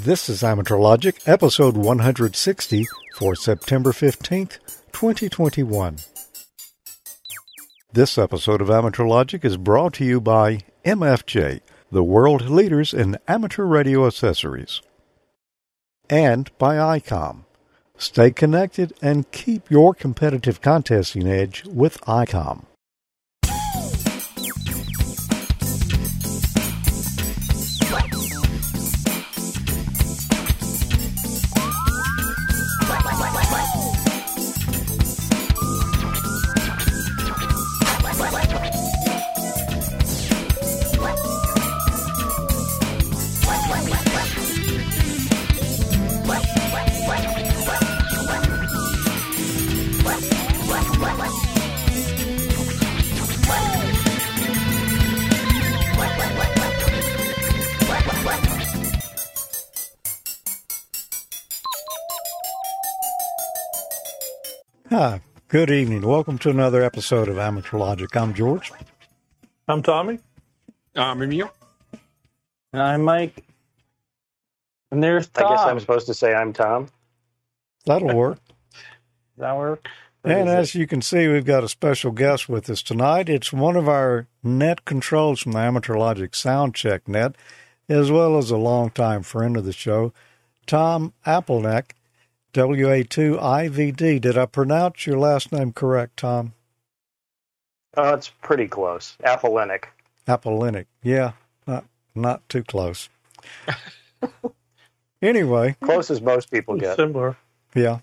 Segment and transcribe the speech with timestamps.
[0.00, 4.58] This is Amateur Logic, episode 160 for September 15th,
[4.90, 5.98] 2021.
[7.92, 11.60] This episode of Amateur Logic is brought to you by MFJ,
[11.92, 14.82] the world leaders in amateur radio accessories,
[16.10, 17.44] and by ICOM.
[17.96, 22.64] Stay connected and keep your competitive contesting edge with ICOM.
[65.54, 66.00] Good evening.
[66.00, 68.16] Welcome to another episode of Amateur Logic.
[68.16, 68.72] I'm George.
[69.68, 70.18] I'm Tommy.
[70.96, 71.48] I'm Emil.
[72.72, 73.44] And I'm Mike.
[74.90, 75.46] And there's Tom.
[75.46, 76.88] I guess I'm supposed to say I'm Tom.
[77.86, 78.40] That'll work.
[78.44, 79.86] Does that work?
[80.24, 83.28] and as you can see, we've got a special guest with us tonight.
[83.28, 87.36] It's one of our net controls from the Amateur Logic Sound Check net,
[87.88, 90.12] as well as a longtime friend of the show,
[90.66, 91.92] Tom Appleneck,
[92.54, 94.20] WA2IVD.
[94.20, 96.54] Did I pronounce your last name correct, Tom?
[97.96, 99.16] Oh, it's pretty close.
[99.24, 99.84] Apolenic.
[100.26, 100.86] Apolenic.
[101.02, 101.32] Yeah,
[101.66, 103.08] not not too close.
[105.22, 106.96] anyway, Close as most people get.
[106.96, 107.36] Similar.
[107.74, 107.98] yeah.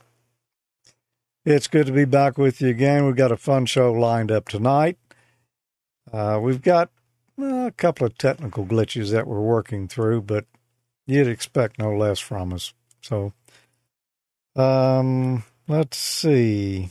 [1.44, 3.06] It's good to be back with you again.
[3.08, 4.98] We've got a fun show lined up tonight.
[6.14, 6.92] Uh, we've got
[7.42, 10.46] uh, a couple of technical glitches that we're working through, but
[11.08, 12.74] you'd expect no less from us.
[13.02, 13.34] So,
[14.56, 16.90] um, let's see.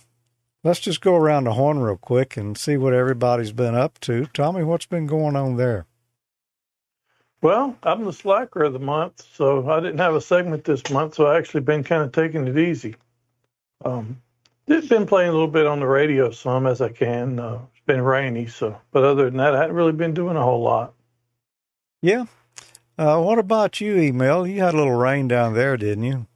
[0.62, 4.26] Let's just go around the horn real quick and see what everybody's been up to.
[4.26, 5.86] Tommy, what's been going on there?
[7.42, 11.14] Well, I'm the slacker of the month, so I didn't have a segment this month,
[11.14, 12.96] so I actually been kind of taking it easy.
[13.82, 14.20] Um,
[14.68, 17.38] just been playing a little bit on the radio some as I can.
[17.38, 20.42] Uh, it's been rainy, so but other than that, I hadn't really been doing a
[20.42, 20.92] whole lot.
[22.02, 22.26] Yeah.
[22.98, 24.46] Uh, what about you, Emil?
[24.46, 26.26] You had a little rain down there, didn't you?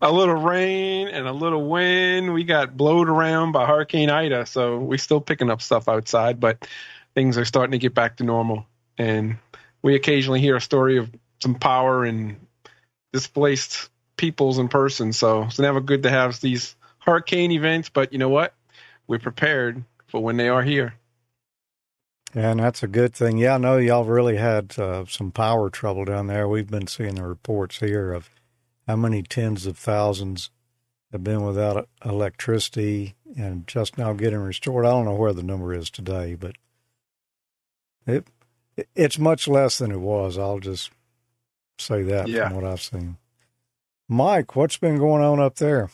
[0.00, 2.34] A little rain and a little wind.
[2.34, 6.68] We got blowed around by Hurricane Ida, so we're still picking up stuff outside, but
[7.14, 8.66] things are starting to get back to normal.
[8.98, 9.38] And
[9.82, 11.10] we occasionally hear a story of
[11.42, 12.36] some power and
[13.12, 15.16] displaced peoples and persons.
[15.16, 18.54] So it's never good to have these hurricane events, but you know what?
[19.06, 20.94] We're prepared for when they are here.
[22.34, 23.38] And that's a good thing.
[23.38, 26.48] Yeah, I know y'all really had uh, some power trouble down there.
[26.48, 28.28] We've been seeing the reports here of
[28.86, 30.50] how many tens of thousands
[31.12, 34.86] have been without electricity and just now getting restored.
[34.86, 36.56] I don't know where the number is today, but
[38.06, 38.26] it
[38.96, 40.38] it's much less than it was.
[40.38, 40.90] I'll just
[41.78, 42.48] say that Yeah.
[42.48, 43.16] from what I've seen.
[44.08, 45.90] Mike, what's been going on up there?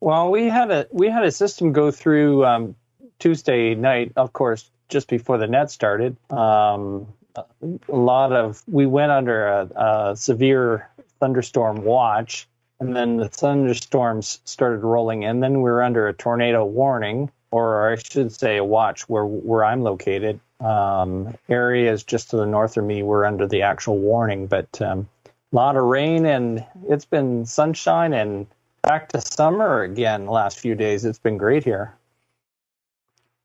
[0.00, 2.76] Well, we had a we had a system go through um,
[3.18, 6.16] Tuesday night, of course, just before the net started.
[6.30, 7.44] Um, a
[7.88, 9.64] lot of we went under a,
[10.10, 10.88] a severe
[11.20, 12.48] thunderstorm watch,
[12.80, 15.40] and then the thunderstorms started rolling in.
[15.40, 19.64] Then we were under a tornado warning, or I should say, a watch where where
[19.64, 20.40] I'm located.
[20.60, 25.08] Um, areas just to the north of me were under the actual warning, but um,
[25.52, 28.46] a lot of rain, and it's been sunshine and
[28.82, 31.04] back to summer again the last few days.
[31.04, 31.94] It's been great here.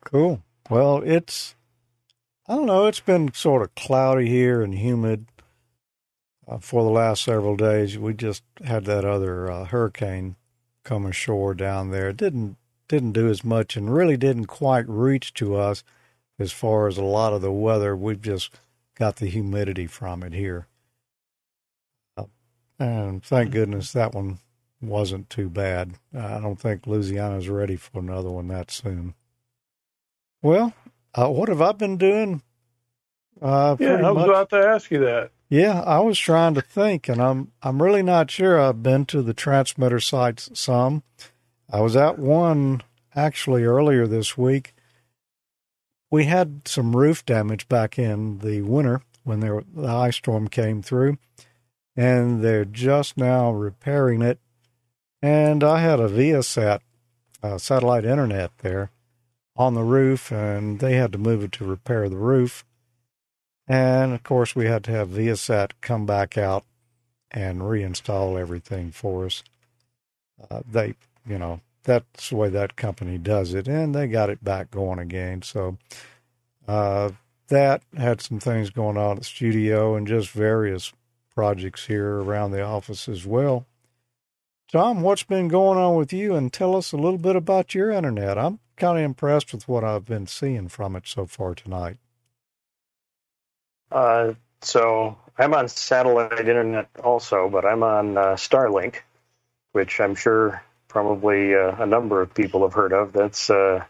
[0.03, 0.41] Cool.
[0.69, 1.56] Well, it's,
[2.47, 5.28] I don't know, it's been sort of cloudy here and humid
[6.48, 7.98] uh, for the last several days.
[7.98, 10.36] We just had that other uh, hurricane
[10.84, 12.09] come ashore down there.
[12.09, 12.58] It didn't
[12.90, 15.84] didn't do as much and really didn't quite reach to us
[16.38, 17.96] as far as a lot of the weather.
[17.96, 18.52] We've just
[19.00, 20.68] got the humidity from it here.
[22.18, 22.25] Uh,
[22.78, 24.39] and thank goodness that one
[24.81, 25.94] wasn't too bad.
[26.13, 29.16] I don't think Louisiana's ready for another one that soon.
[30.42, 30.74] Well,
[31.16, 32.42] uh, what have I been doing?
[33.42, 35.31] Uh, Yeah, I was much- about to ask you that.
[35.53, 38.59] Yeah, I was trying to think, and I'm I'm really not sure.
[38.59, 41.03] I've been to the transmitter sites some.
[41.71, 42.81] I was at one
[43.13, 44.73] actually earlier this week.
[46.09, 50.81] We had some roof damage back in the winter when there, the ice storm came
[50.81, 51.19] through,
[51.95, 54.39] and they're just now repairing it.
[55.21, 56.79] And I had a Viasat
[57.44, 58.89] uh, satellite internet there
[59.55, 62.65] on the roof, and they had to move it to repair the roof.
[63.74, 66.64] And of course, we had to have Viasat come back out
[67.31, 69.44] and reinstall everything for us.
[70.48, 70.94] Uh, they,
[71.28, 75.00] you know, that's the way that company does it, and they got it back going
[75.00, 75.42] again.
[75.42, 75.80] So
[76.68, 77.14] uh,
[77.48, 80.94] that had some things going on at the studio and just various
[81.34, 83.66] projects here around the office as well.
[84.72, 86.36] Tom, what's been going on with you?
[86.36, 88.38] And tell us a little bit about your internet.
[88.38, 91.98] I'm kind of impressed with what I've been seeing from it so far tonight.
[93.94, 98.95] Uh, so I'm on satellite internet also, but I'm on uh, Starlink,
[99.72, 103.13] which I'm sure probably uh, a number of people have heard of.
[103.13, 103.86] That's uh,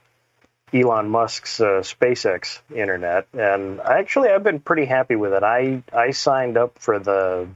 [0.74, 5.44] Elon Musk's uh, SpaceX internet, and actually I've been pretty happy with it.
[5.44, 7.48] I I signed up for the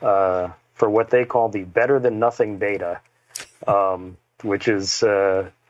[0.00, 3.00] uh, for what they call the better than nothing beta,
[3.66, 5.02] um, which is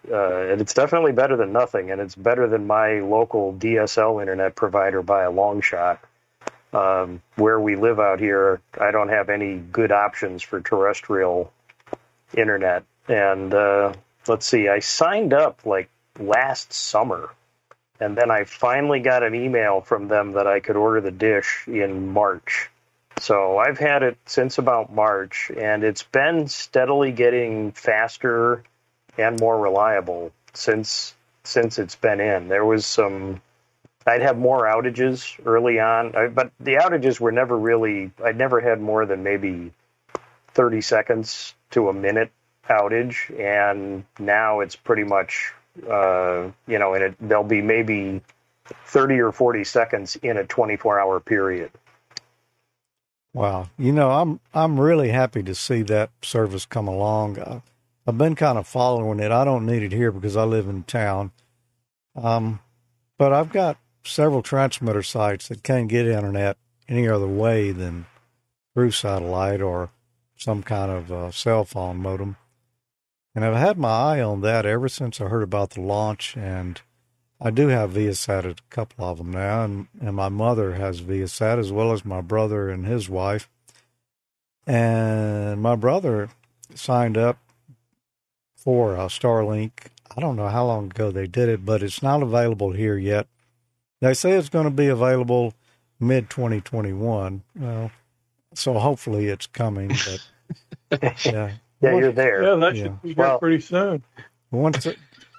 [0.08, 4.54] uh, and it's definitely better than nothing, and it's better than my local DSL internet
[4.54, 6.00] provider by a long shot.
[6.72, 11.52] Um, where we live out here, I don't have any good options for terrestrial
[12.36, 12.84] internet.
[13.08, 13.94] And uh,
[14.28, 17.30] let's see, I signed up like last summer,
[17.98, 21.64] and then I finally got an email from them that I could order the dish
[21.66, 22.70] in March.
[23.18, 28.62] So I've had it since about March, and it's been steadily getting faster
[29.18, 31.14] and more reliable since
[31.44, 32.48] since it's been in.
[32.48, 33.40] There was some
[34.06, 38.80] I'd have more outages early on, but the outages were never really I'd never had
[38.80, 39.72] more than maybe
[40.54, 42.30] 30 seconds to a minute
[42.68, 45.52] outage and now it's pretty much
[45.88, 48.20] uh, you know and it there'll be maybe
[48.86, 51.70] 30 or 40 seconds in a 24 hour period.
[53.32, 53.68] Wow.
[53.78, 57.38] You know, I'm I'm really happy to see that service come along.
[57.38, 57.60] Uh,
[58.10, 59.30] I've been kind of following it.
[59.30, 61.30] I don't need it here because I live in town.
[62.16, 62.58] Um,
[63.18, 66.56] but I've got several transmitter sites that can't get internet
[66.88, 68.06] any other way than
[68.74, 69.90] through satellite or
[70.36, 72.34] some kind of uh, cell phone modem.
[73.32, 76.36] And I've had my eye on that ever since I heard about the launch.
[76.36, 76.80] And
[77.40, 79.62] I do have Viasat at a couple of them now.
[79.62, 83.48] And, and my mother has Viasat as well as my brother and his wife.
[84.66, 86.30] And my brother
[86.74, 87.38] signed up
[88.60, 89.72] for uh, Starlink.
[90.14, 93.26] I don't know how long ago they did it, but it's not available here yet.
[94.00, 95.54] They say it's going to be available
[95.98, 97.42] mid 2021.
[97.56, 97.90] Well,
[98.54, 99.92] so hopefully it's coming.
[100.90, 102.42] But yeah, yeah, you're there.
[102.42, 104.02] Yeah, that should be well, pretty soon.
[104.50, 104.98] Once it,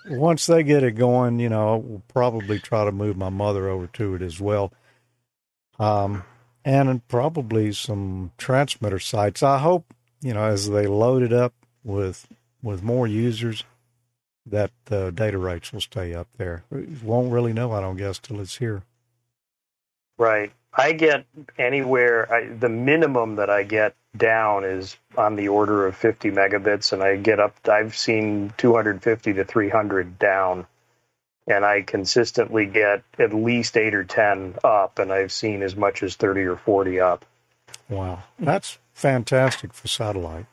[0.10, 3.88] once they get it going, you know, we'll probably try to move my mother over
[3.88, 4.72] to it as well.
[5.80, 6.24] Um,
[6.64, 9.44] and probably some transmitter sites.
[9.44, 11.54] I hope, you know, as they load it up
[11.84, 12.28] with
[12.62, 13.64] with more users,
[14.46, 16.64] that the data rates will stay up there.
[17.04, 18.84] won't really know, I don't guess, till it's here.
[20.18, 20.52] Right.
[20.74, 21.26] I get
[21.58, 26.94] anywhere, I, the minimum that I get down is on the order of 50 megabits,
[26.94, 30.66] and I get up, I've seen 250 to 300 down,
[31.48, 36.04] and I consistently get at least 8 or 10 up, and I've seen as much
[36.04, 37.26] as 30 or 40 up.
[37.90, 38.24] Wow.
[38.40, 40.46] That's fantastic for satellite.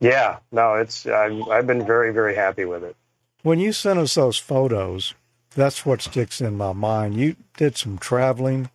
[0.00, 2.96] Yeah, no, it's I've, I've been very very happy with it.
[3.42, 5.14] When you sent us those photos,
[5.54, 7.16] that's what sticks in my mind.
[7.16, 8.70] You did some traveling,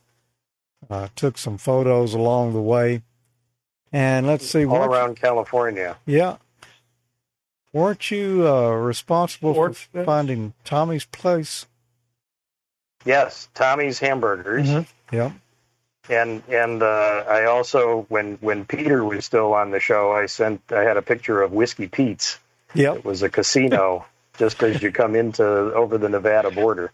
[0.89, 3.03] uh, took some photos along the way,
[3.91, 5.97] and let's see, all around you, California.
[6.05, 6.37] Yeah,
[7.71, 9.73] weren't you uh, responsible for
[10.03, 11.67] finding Tommy's place?
[13.05, 14.67] Yes, Tommy's Hamburgers.
[14.67, 15.15] Mm-hmm.
[15.15, 15.31] Yeah
[16.11, 20.61] and and uh, I also when when Peter was still on the show, I sent
[20.71, 22.37] I had a picture of Whiskey Pete's.
[22.73, 24.05] Yeah, it was a casino
[24.37, 26.91] just as you come into over the Nevada border.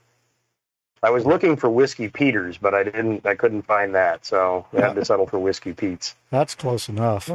[1.03, 3.25] I was looking for Whiskey Peters, but I didn't.
[3.25, 6.15] I couldn't find that, so I had to settle for Whiskey Pete's.
[6.31, 7.29] That's close enough.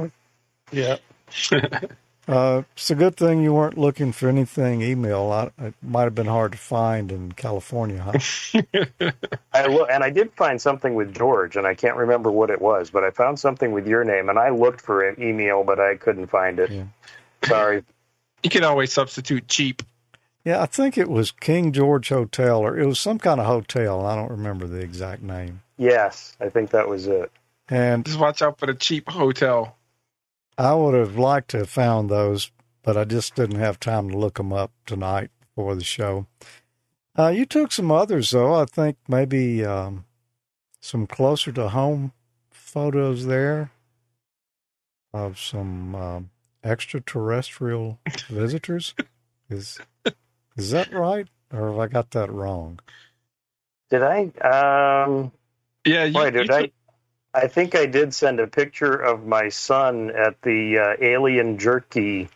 [0.71, 0.97] Yeah.
[2.29, 5.33] Uh, it's a good thing you weren't looking for anything Emil.
[5.33, 8.63] I, it might have been hard to find in California, huh?
[9.53, 12.61] I lo- and I did find something with George, and I can't remember what it
[12.61, 15.81] was, but I found something with your name, and I looked for an Emil, but
[15.81, 16.71] I couldn't find it.
[16.71, 16.85] Yeah.
[17.45, 17.83] Sorry.
[18.45, 19.83] You can always substitute cheap.
[20.45, 24.05] Yeah, I think it was King George Hotel, or it was some kind of hotel.
[24.07, 25.63] I don't remember the exact name.
[25.77, 27.31] Yes, I think that was it.
[27.69, 29.77] And just watch out for the cheap hotel.
[30.59, 32.51] I would have liked to have found those,
[32.83, 36.27] but I just didn't have time to look them up tonight for the show.
[37.19, 38.55] Uh, you took some others, though.
[38.55, 40.05] I think maybe um,
[40.81, 42.13] some closer to home
[42.51, 43.71] photos there
[45.13, 46.31] of some um,
[46.65, 48.95] extraterrestrial visitors.
[49.51, 49.79] Is
[50.57, 52.81] is that right, or have I got that wrong?
[53.91, 54.23] Did I?
[55.05, 55.33] Um,
[55.85, 56.63] yeah, you, boy, did you I?
[56.63, 56.82] Took, I
[57.49, 62.29] think I did send a picture of my son at the uh, Alien Jerky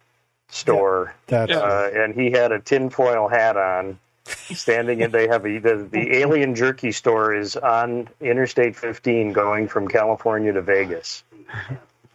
[0.49, 5.03] store, That's uh, and he had a tinfoil hat on, standing.
[5.03, 9.88] And they have a, the the Alien Jerky store is on Interstate 15, going from
[9.88, 11.25] California to Vegas.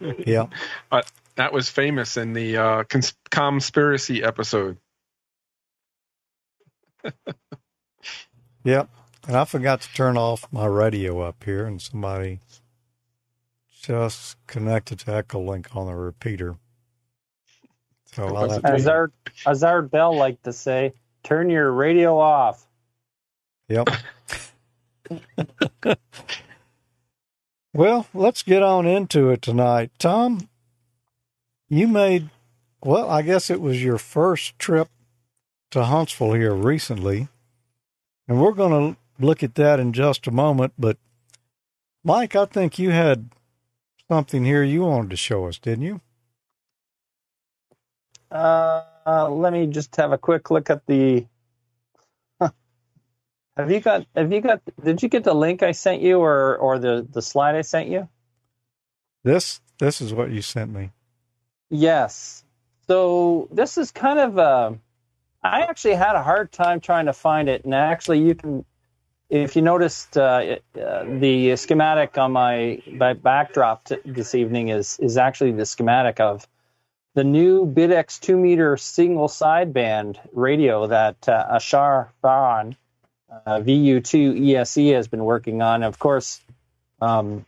[0.00, 0.46] yeah.
[0.90, 4.76] But that was famous in the uh, cons- conspiracy episode.
[8.64, 8.88] Yep.
[9.26, 12.40] And I forgot to turn off my radio up here, and somebody
[13.82, 16.56] just connected to Echolink on the repeater.
[18.12, 19.12] So I'll have to, As our
[19.46, 22.66] as our Bell like to say, turn your radio off.
[23.68, 23.88] yep.
[27.74, 29.90] well, let's get on into it tonight.
[29.98, 30.48] Tom,
[31.68, 32.30] you made,
[32.84, 34.88] well, I guess it was your first trip
[35.70, 37.28] to Huntsville here recently.
[38.28, 40.74] And we're going to look at that in just a moment.
[40.78, 40.98] But,
[42.04, 43.30] Mike, I think you had
[44.10, 46.00] something here you wanted to show us, didn't you?
[48.30, 51.26] Uh, uh, let me just have a quick look at the.
[53.56, 54.06] Have you got?
[54.16, 54.62] Have you got?
[54.82, 57.88] Did you get the link I sent you, or or the the slide I sent
[57.88, 58.08] you?
[59.24, 60.90] This this is what you sent me.
[61.70, 62.44] Yes.
[62.86, 64.78] So this is kind of a.
[65.42, 68.64] I actually had a hard time trying to find it, and actually, you can,
[69.32, 74.98] if you noticed, uh, uh, the schematic on my, my backdrop t- this evening is
[75.00, 76.46] is actually the schematic of
[77.14, 82.76] the new BitX two meter single sideband radio that uh, Ashhar Farhan,
[83.30, 85.82] uh, VU2 ESE, has been working on.
[85.82, 86.38] Of course,
[87.00, 87.46] um,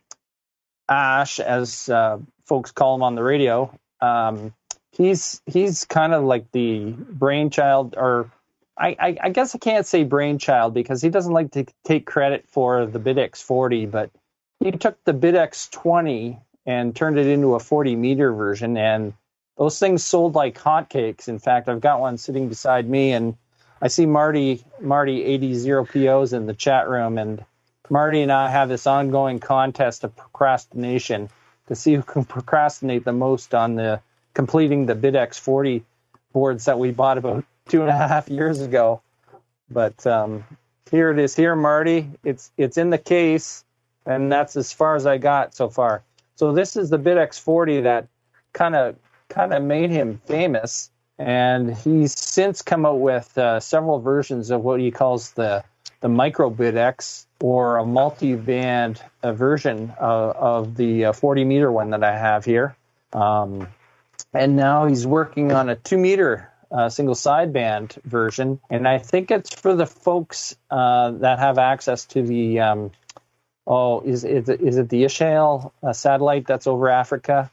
[0.88, 4.54] Ash, as uh, folks call him on the radio, um,
[4.92, 8.30] he's he's kind of like the brainchild, or
[8.76, 12.44] I, I, I guess I can't say brainchild because he doesn't like to take credit
[12.48, 14.10] for the BitX 40, but
[14.60, 19.14] he took the BitX 20 and turned it into a 40 meter version and
[19.56, 21.28] those things sold like hotcakes.
[21.28, 23.36] In fact, I've got one sitting beside me, and
[23.80, 27.44] I see Marty Marty eighty zero POs in the chat room, and
[27.90, 31.28] Marty and I have this ongoing contest of procrastination
[31.68, 34.00] to see who can procrastinate the most on the
[34.34, 35.84] completing the BitX forty
[36.32, 39.00] boards that we bought about two and a half years ago.
[39.70, 40.44] But um,
[40.90, 42.10] here it is, here Marty.
[42.24, 43.64] It's it's in the case,
[44.06, 46.02] and that's as far as I got so far.
[46.36, 48.08] So this is the BitX forty that
[48.52, 48.96] kind of
[49.28, 50.90] kind of made him famous.
[51.16, 55.62] And he's since come out with uh, several versions of what he calls the
[56.00, 61.90] the microbit X or a multi-band uh, version of, of the uh, 40 meter one
[61.90, 62.76] that I have here.
[63.12, 63.68] Um,
[64.32, 68.60] and now he's working on a two meter uh, single sideband version.
[68.68, 72.90] And I think it's for the folks uh, that have access to the um,
[73.66, 77.50] oh is is it, is it the Ishmael uh, satellite that's over Africa?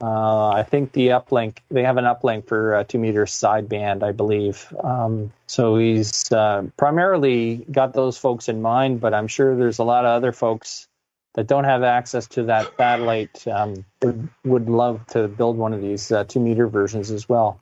[0.00, 4.12] Uh, I think the uplink they have an uplink for uh, two meter sideband, I
[4.12, 4.74] believe.
[4.82, 9.84] Um, so he's uh, primarily got those folks in mind, but I'm sure there's a
[9.84, 10.88] lot of other folks
[11.34, 15.82] that don't have access to that satellite um, would would love to build one of
[15.82, 17.60] these two meter versions as well.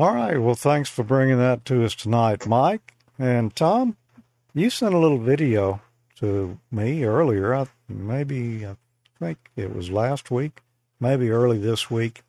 [0.00, 0.40] All right.
[0.40, 3.98] Well, thanks for bringing that to us tonight, Mike and Tom.
[4.54, 5.82] You sent a little video
[6.20, 7.54] to me earlier.
[7.54, 8.76] I, maybe I
[9.18, 10.62] think it was last week,
[11.00, 12.22] maybe early this week,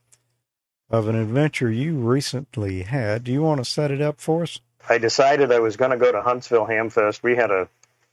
[0.89, 3.23] of an adventure you recently had.
[3.23, 4.59] Do you want to set it up for us?
[4.89, 7.23] I decided I was going to go to Huntsville Hamfest.
[7.23, 7.69] We had a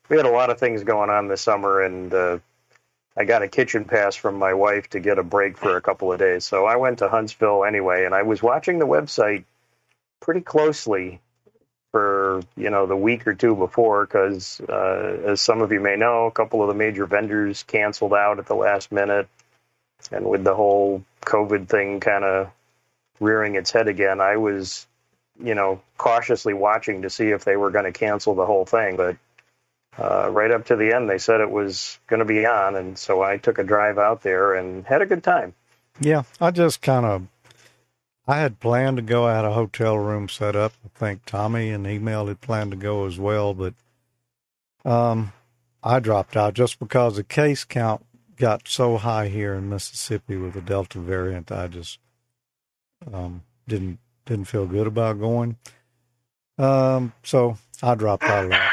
[0.08, 2.38] we had a lot of things going on this summer, and uh,
[3.18, 6.12] I got a kitchen pass from my wife to get a break for a couple
[6.12, 6.44] of days.
[6.44, 9.44] So I went to Huntsville anyway, and I was watching the website
[10.20, 11.20] pretty closely
[11.90, 15.96] for you know the week or two before, because uh, as some of you may
[15.96, 19.28] know, a couple of the major vendors canceled out at the last minute,
[20.12, 22.50] and with the whole COVID thing kind of
[23.18, 24.86] rearing its head again, I was
[25.42, 28.96] you know, cautiously watching to see if they were going to cancel the whole thing.
[28.96, 29.16] But
[29.98, 32.96] uh, right up to the end, they said it was going to be on, and
[32.96, 35.54] so I took a drive out there and had a good time.
[36.00, 37.26] Yeah, I just kind of,
[38.26, 39.26] I had planned to go.
[39.26, 40.72] I had a hotel room set up.
[40.84, 43.74] I think Tommy and Emil had planned to go as well, but
[44.84, 45.32] um,
[45.82, 48.04] I dropped out just because the case count
[48.36, 51.50] got so high here in Mississippi with the Delta variant.
[51.50, 51.98] I just
[53.12, 55.56] um, didn't didn't feel good about going.
[56.58, 58.72] Um, so I dropped out of that.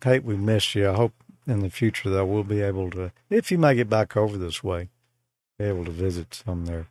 [0.00, 0.90] Kate, we missed you.
[0.90, 1.12] I hope
[1.46, 4.64] in the future that we'll be able to, if you make it back over this
[4.64, 4.88] way,
[5.58, 6.86] be able to visit some there.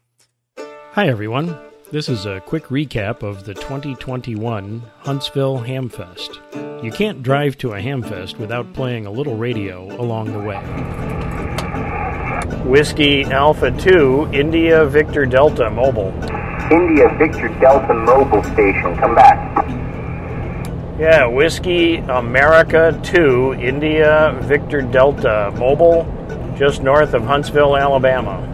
[0.94, 1.58] Hi, everyone.
[1.92, 6.84] This is a quick recap of the 2021 Huntsville Hamfest.
[6.84, 10.58] You can't drive to a Hamfest without playing a little radio along the way.
[12.64, 16.14] Whiskey Alpha 2, India Victor Delta Mobile.
[16.72, 19.75] India Victor Delta Mobile Station, come back.
[20.98, 26.08] Yeah, Whiskey America 2, India Victor Delta Mobile,
[26.58, 28.50] just north of Huntsville, Alabama.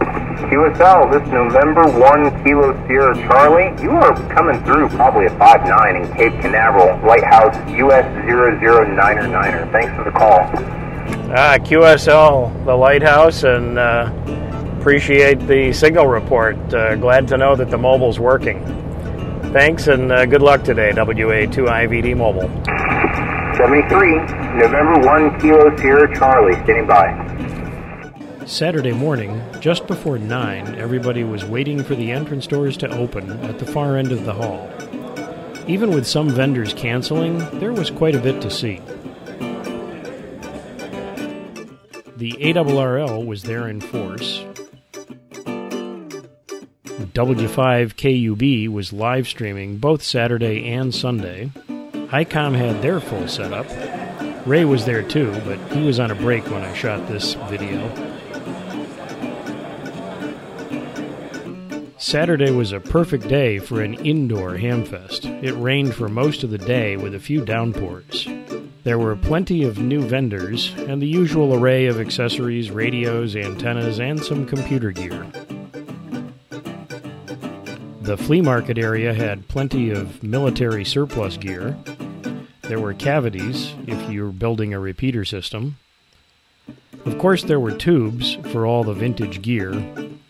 [0.50, 6.16] QSL, this November 1 Kilo Sierra Charlie, you are coming through probably at 5'9 in
[6.16, 9.70] Cape Canaveral, Lighthouse US 0099er.
[9.70, 10.40] Thanks for the call.
[11.30, 14.12] Ah, QSL, the lighthouse, and uh,
[14.80, 16.56] appreciate the signal report.
[16.74, 18.81] Uh, glad to know that the mobile's working.
[19.52, 22.48] Thanks and uh, good luck today, WA2IVD Mobile.
[23.54, 24.16] 73,
[24.56, 28.46] November 1 Kilo Sierra Charlie, standing by.
[28.46, 33.58] Saturday morning, just before 9, everybody was waiting for the entrance doors to open at
[33.58, 34.70] the far end of the hall.
[35.68, 38.80] Even with some vendors canceling, there was quite a bit to see.
[42.16, 44.46] The ARRL was there in force.
[47.14, 51.50] W5KUB was live streaming both Saturday and Sunday.
[51.68, 53.66] ICOM had their full setup.
[54.46, 57.86] Ray was there too, but he was on a break when I shot this video.
[61.98, 65.26] Saturday was a perfect day for an indoor hamfest.
[65.44, 68.26] It rained for most of the day with a few downpours.
[68.84, 74.18] There were plenty of new vendors and the usual array of accessories, radios, antennas, and
[74.24, 75.26] some computer gear.
[78.02, 81.76] The flea market area had plenty of military surplus gear.
[82.62, 85.76] There were cavities if you're building a repeater system.
[87.04, 89.72] Of course, there were tubes for all the vintage gear,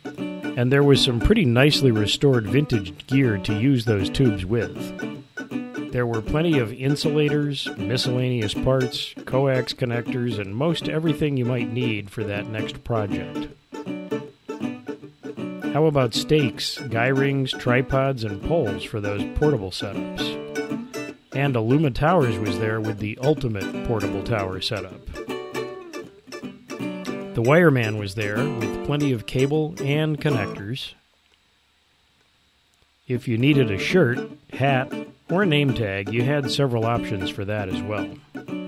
[0.05, 4.76] and there was some pretty nicely restored vintage gear to use those tubes with.
[5.93, 12.11] There were plenty of insulators, miscellaneous parts, coax connectors, and most everything you might need
[12.11, 13.49] for that next project.
[15.73, 20.20] How about stakes, guy rings, tripods, and poles for those portable setups?
[21.35, 25.07] And Aluma Towers was there with the ultimate portable tower setup.
[26.66, 30.92] The wireman was there with plenty of cable and connectors.
[33.09, 34.18] If you needed a shirt,
[34.53, 34.92] hat,
[35.31, 38.62] or name tag, you had several options for that as well.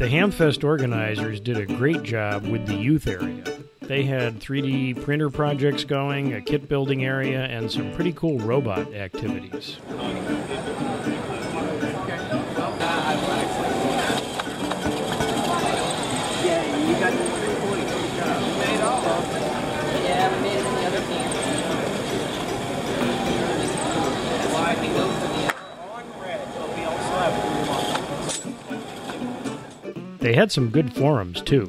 [0.00, 3.44] The Hamfest organizers did a great job with the youth area.
[3.82, 8.94] They had 3D printer projects going, a kit building area, and some pretty cool robot
[8.94, 9.76] activities.
[30.30, 31.68] They had some good forums, too.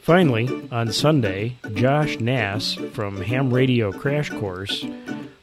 [0.00, 4.84] Finally, on Sunday, Josh Nass from Ham Radio Crash Course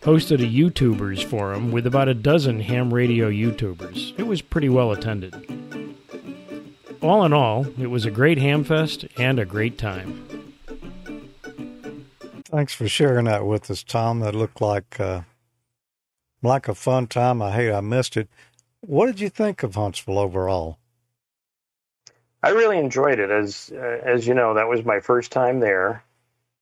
[0.02, 4.18] hosted a YouTubers forum with about a dozen ham radio YouTubers.
[4.18, 5.59] It was pretty well attended
[7.02, 10.26] all in all, it was a great hamfest and a great time.
[12.46, 14.22] Thanks for sharing that with us, Tom.
[14.22, 15.22] That looked like uh,
[16.42, 17.42] like a fun time.
[17.42, 18.28] I hate I missed it.
[18.82, 20.78] What did you think of Huntsville overall?
[22.42, 23.30] I really enjoyed it.
[23.30, 26.04] As uh, as you know, that was my first time there,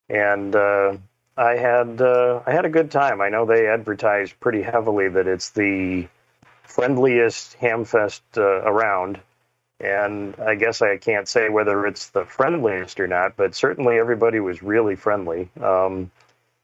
[0.10, 0.97] and uh,
[1.38, 3.21] I had uh, I had a good time.
[3.21, 6.08] I know they advertise pretty heavily that it's the
[6.63, 9.19] friendliest hamfest uh, around,
[9.80, 14.40] and I guess I can't say whether it's the friendliest or not, but certainly everybody
[14.40, 15.50] was really friendly.
[15.62, 16.12] Um,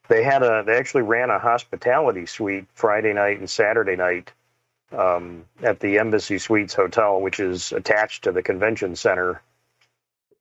[0.07, 4.31] they had a they actually ran a hospitality suite Friday night and Saturday night
[4.91, 9.41] um, at the Embassy Suites Hotel, which is attached to the convention center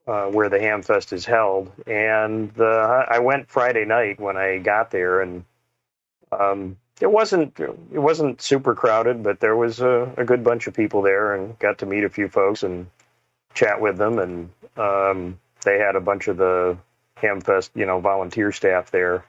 [0.06, 1.70] uh, where the Hamfest is held.
[1.86, 5.44] And I went Friday night when I got there, and
[6.32, 10.74] um, it wasn't it wasn't super crowded, but there was a, a, good bunch of
[10.74, 12.86] people there, and got to meet a few folks and
[13.54, 14.20] chat with them.
[14.20, 16.78] And um, they had a bunch of the
[17.20, 19.24] Hamfest, you know, volunteer staff there,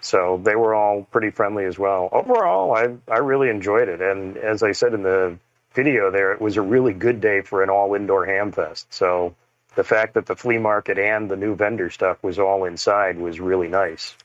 [0.00, 2.08] so they were all pretty friendly as well.
[2.10, 5.38] Overall, I I really enjoyed it, and as I said in the
[5.72, 8.86] video, there it was a really good day for an all indoor Hamfest.
[8.90, 9.36] So
[9.76, 13.38] the fact that the flea market and the new vendor stuff was all inside was
[13.38, 14.16] really nice.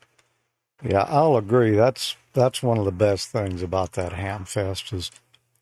[0.82, 1.72] Yeah, I'll agree.
[1.72, 5.10] That's that's one of the best things about that ham fest is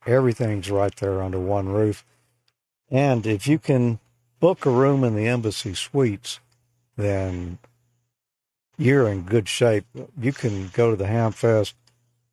[0.06, 2.04] everything's right there under one roof.
[2.90, 4.00] And if you can
[4.40, 6.40] book a room in the embassy suites,
[6.96, 7.58] then
[8.78, 9.86] you're in good shape.
[10.20, 11.74] You can go to the Hamfest,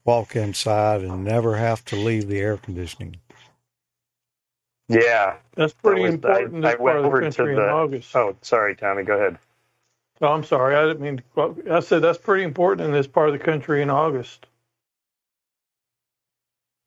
[0.06, 3.18] walk inside, and never have to leave the air conditioning.
[4.90, 7.66] Yeah, That's pretty was- important I- I went part of the over to country in
[7.66, 8.16] the- August.
[8.16, 9.04] Oh, sorry, Tommy.
[9.04, 9.40] Go ahead.
[10.22, 10.76] Oh, I'm sorry.
[10.76, 11.64] I didn't mean to.
[11.72, 14.46] I said that's pretty important in this part of the country in August.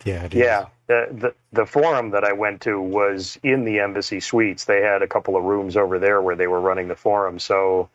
[0.05, 0.41] Yeah, it is.
[0.41, 4.67] Yeah, the, the the forum that I went to was in the embassy suites.
[4.67, 7.89] They had a couple of rooms over there where they were running the forum, so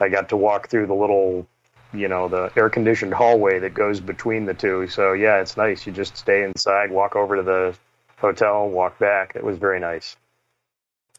[0.00, 1.46] I got to walk through the little,
[1.92, 4.88] you know, the air conditioned hallway that goes between the two.
[4.88, 5.86] So yeah, it's nice.
[5.86, 7.74] You just stay inside, walk over to the
[8.18, 9.32] hotel, walk back.
[9.34, 10.16] It was very nice.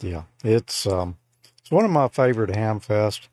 [0.01, 1.17] Yeah, it's um,
[1.59, 3.27] it's one of my favorite ham Hamfest.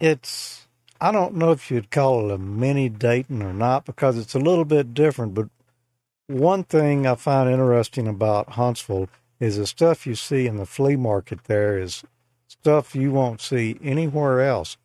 [0.00, 0.66] It's
[1.00, 4.38] I don't know if you'd call it a mini Dayton or not because it's a
[4.38, 5.34] little bit different.
[5.34, 5.48] But
[6.26, 9.08] one thing I find interesting about Huntsville
[9.38, 11.44] is the stuff you see in the flea market.
[11.44, 12.02] There is
[12.48, 14.76] stuff you won't see anywhere else.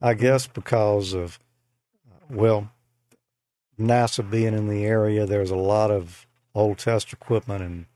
[0.00, 1.38] I guess because of
[2.28, 2.70] well,
[3.78, 7.86] NASA being in the area, there's a lot of old test equipment and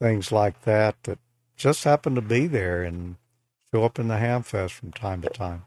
[0.00, 1.18] things like that that
[1.56, 3.16] just happen to be there and
[3.72, 5.64] show up in the Hamfest from time to time.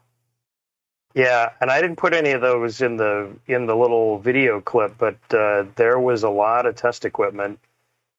[1.14, 4.96] Yeah, and I didn't put any of those in the in the little video clip,
[4.96, 7.58] but uh, there was a lot of test equipment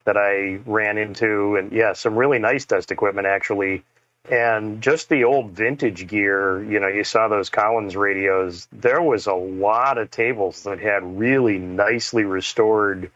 [0.03, 3.83] that I ran into, and yeah, some really nice test equipment actually,
[4.29, 6.61] and just the old vintage gear.
[6.63, 8.67] You know, you saw those Collins radios.
[8.73, 13.09] There was a lot of tables that had really nicely restored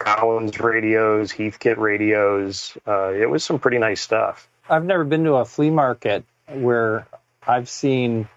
[0.00, 2.76] Collins radios, Heathkit radios.
[2.84, 4.48] Uh, it was some pretty nice stuff.
[4.68, 7.06] I've never been to a flea market where
[7.46, 8.28] I've seen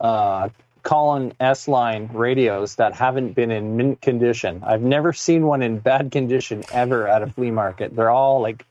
[0.00, 0.48] uh,
[0.82, 4.62] Collins S line radios that haven't been in mint condition.
[4.64, 7.94] I've never seen one in bad condition ever at a flea market.
[7.94, 8.64] They're all like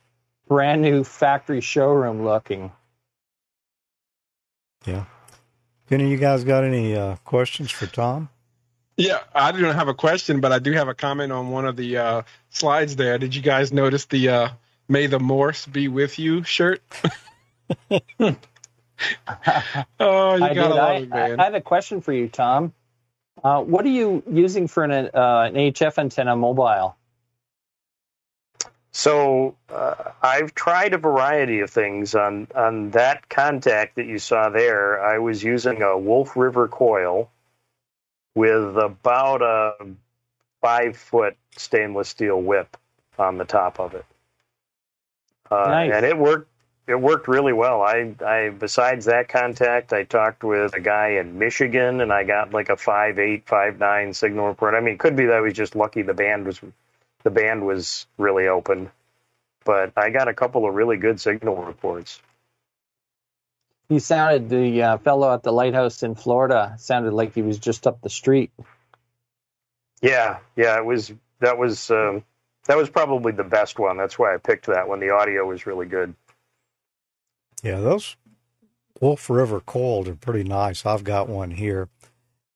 [0.47, 2.71] brand new factory showroom looking.
[4.85, 5.05] Yeah.
[5.91, 8.29] Any of you guys got any uh, questions for Tom?
[8.97, 11.75] Yeah, I don't have a question, but I do have a comment on one of
[11.75, 13.19] the uh, slides there.
[13.19, 14.49] Did you guys notice the uh,
[14.87, 16.81] "May the Morse be with you" shirt?
[19.99, 20.69] oh, you I gotta did.
[20.69, 21.39] love I, it, man.
[21.39, 22.73] I have a question for you, Tom.
[23.43, 26.95] Uh, what are you using for an, uh, an HF antenna mobile?
[28.91, 34.49] So uh, I've tried a variety of things on on that contact that you saw
[34.49, 34.99] there.
[35.05, 37.29] I was using a Wolf River coil
[38.33, 39.73] with about a
[40.61, 42.75] five foot stainless steel whip
[43.19, 44.05] on the top of it,
[45.51, 45.91] uh, Nice.
[45.93, 46.49] and it worked.
[46.87, 47.81] It worked really well.
[47.81, 52.53] I, I besides that contact, I talked with a guy in Michigan, and I got
[52.53, 54.73] like a five eight, five nine signal report.
[54.73, 56.61] I mean, it could be that I was just lucky the band was
[57.23, 58.89] the band was really open.
[59.65, 62.21] But I got a couple of really good signal reports.
[63.89, 67.85] He sounded the uh, fellow at the lighthouse in Florida sounded like he was just
[67.85, 68.51] up the street.
[70.01, 72.23] Yeah, yeah, it was that was um,
[72.65, 73.97] that was probably the best one.
[73.97, 74.99] That's why I picked that one.
[74.99, 76.13] The audio was really good.
[77.63, 78.15] Yeah, those
[79.01, 80.85] Wolf River coiled are pretty nice.
[80.85, 81.89] I've got one here,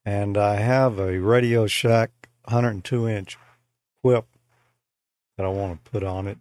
[0.06, 2.12] and I have a Radio Shack
[2.46, 3.38] 102 inch
[4.02, 4.26] whip
[5.38, 6.38] that I want to put on it.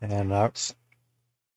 [0.00, 0.50] And I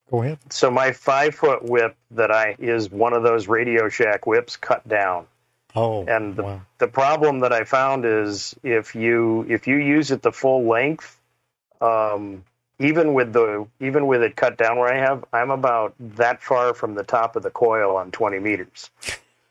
[0.10, 0.40] go ahead.
[0.52, 4.88] So my five foot whip that I is one of those Radio Shack whips cut
[4.88, 5.28] down.
[5.76, 6.62] Oh, And the, wow.
[6.80, 11.20] the problem that I found is if you if you use it the full length,
[11.82, 12.44] um,
[12.80, 16.74] even with the even with it cut down where I have, I'm about that far
[16.74, 18.90] from the top of the coil on 20 meters.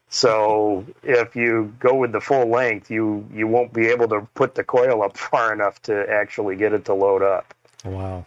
[0.09, 4.55] So if you go with the full length, you you won't be able to put
[4.55, 7.53] the coil up far enough to actually get it to load up.
[7.85, 8.27] Wow.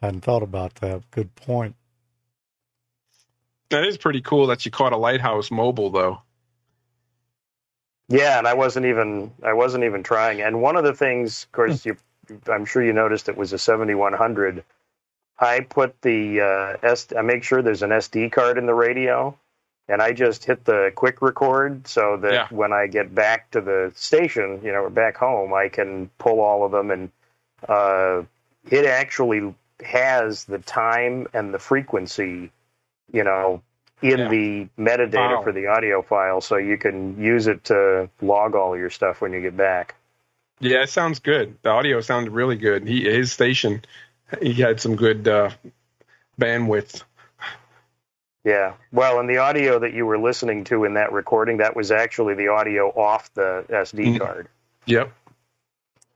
[0.00, 1.02] Hadn't thought about that.
[1.10, 1.74] Good point.
[3.68, 6.22] That is pretty cool that you caught a lighthouse mobile, though.
[8.08, 10.40] Yeah, and I wasn't even I wasn't even trying.
[10.40, 11.90] And one of the things, of course, hmm.
[11.90, 11.96] you
[12.48, 14.64] I'm sure you noticed it was a 7100.
[15.38, 17.08] I put the uh, S.
[17.16, 19.36] I make sure there's an SD card in the radio,
[19.88, 22.46] and I just hit the quick record so that Yeah.
[22.50, 26.40] when I get back to the station, you know, or back home, I can pull
[26.40, 27.10] all of them, and
[27.68, 28.22] uh,
[28.70, 32.50] it actually has the time and the frequency,
[33.12, 33.62] you know,
[34.02, 34.28] in Yeah.
[34.28, 35.42] the metadata Wow.
[35.42, 39.32] for the audio file, so you can use it to log all your stuff when
[39.32, 39.94] you get back.
[40.60, 41.56] Yeah, it sounds good.
[41.62, 42.86] The audio sounded really good.
[42.86, 43.82] He his station,
[44.42, 45.50] he had some good uh,
[46.40, 47.02] bandwidth.
[48.44, 48.74] Yeah.
[48.92, 52.34] Well, and the audio that you were listening to in that recording, that was actually
[52.34, 54.18] the audio off the SD Mhm.
[54.18, 54.48] card.
[54.86, 55.12] Yep.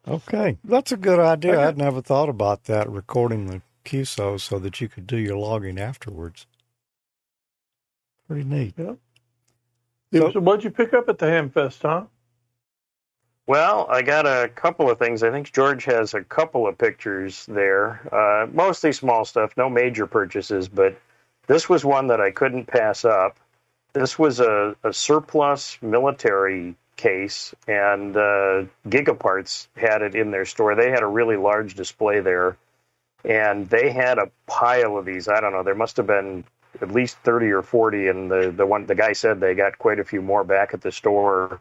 [0.06, 1.52] Okay, that's a good idea.
[1.52, 1.62] Okay.
[1.64, 5.78] I'd never thought about that, recording the QSO so that you could do your logging
[5.78, 6.46] afterwards.
[8.28, 8.74] Pretty neat.
[8.76, 8.98] So,
[10.40, 12.08] what'd you pick up at the Hamfest, Tom?
[13.46, 15.22] Well, I got a couple of things.
[15.22, 20.06] I think George has a couple of pictures there, uh, mostly small stuff, no major
[20.06, 20.98] purchases, but
[21.46, 23.36] this was one that I couldn't pass up.
[23.92, 30.74] This was a, a surplus military case, and uh, Gigaparts had it in their store.
[30.74, 32.56] They had a really large display there,
[33.26, 35.28] and they had a pile of these.
[35.28, 36.44] I don't know, there must have been
[36.80, 40.00] at least 30 or 40, and the, the one the guy said they got quite
[40.00, 41.60] a few more back at the store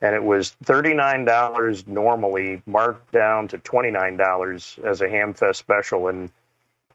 [0.00, 6.08] and it was $39 normally, marked down to $29 as a Hamfest special.
[6.08, 6.30] And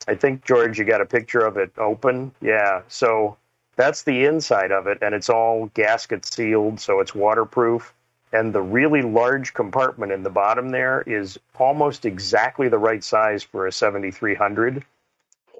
[0.08, 2.32] I think, George, you got a picture of it open.
[2.42, 2.82] Yeah.
[2.88, 3.38] So
[3.76, 7.94] that's the inside of it, and it's all gasket sealed, so it's waterproof.
[8.32, 13.44] And the really large compartment in the bottom there is almost exactly the right size
[13.44, 14.84] for a 7300.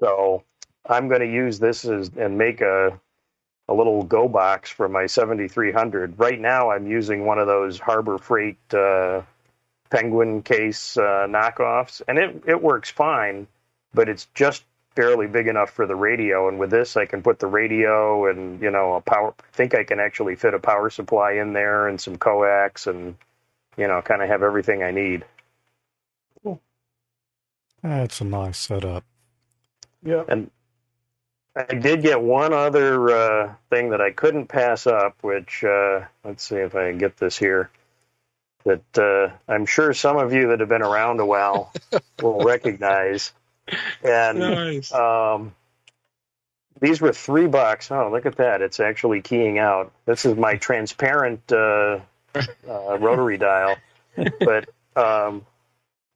[0.00, 0.42] So
[0.88, 2.98] I'm going to use this as, and make a
[3.68, 6.18] a little go box for my 7300.
[6.18, 9.22] Right now, I'm using one of those Harbor Freight uh,
[9.90, 13.46] Penguin case uh, knockoffs, and it it works fine,
[13.92, 16.48] but it's just barely big enough for the radio.
[16.48, 19.34] And with this, I can put the radio and you know a power.
[19.38, 23.16] I think I can actually fit a power supply in there and some coax, and
[23.76, 25.24] you know, kind of have everything I need.
[27.82, 29.04] That's a nice setup.
[30.02, 30.24] Yeah.
[30.28, 30.50] And
[31.56, 36.42] I did get one other uh, thing that I couldn't pass up, which uh, let's
[36.42, 37.70] see if I can get this here.
[38.64, 41.72] That uh, I'm sure some of you that have been around a while
[42.22, 43.32] will recognize.
[44.02, 44.92] And Nice.
[44.92, 45.54] um,
[46.80, 47.90] these were three bucks.
[47.90, 48.60] Oh, look at that!
[48.60, 49.92] It's actually keying out.
[50.06, 52.00] This is my transparent uh,
[52.34, 53.76] uh, rotary dial,
[54.40, 55.46] but um,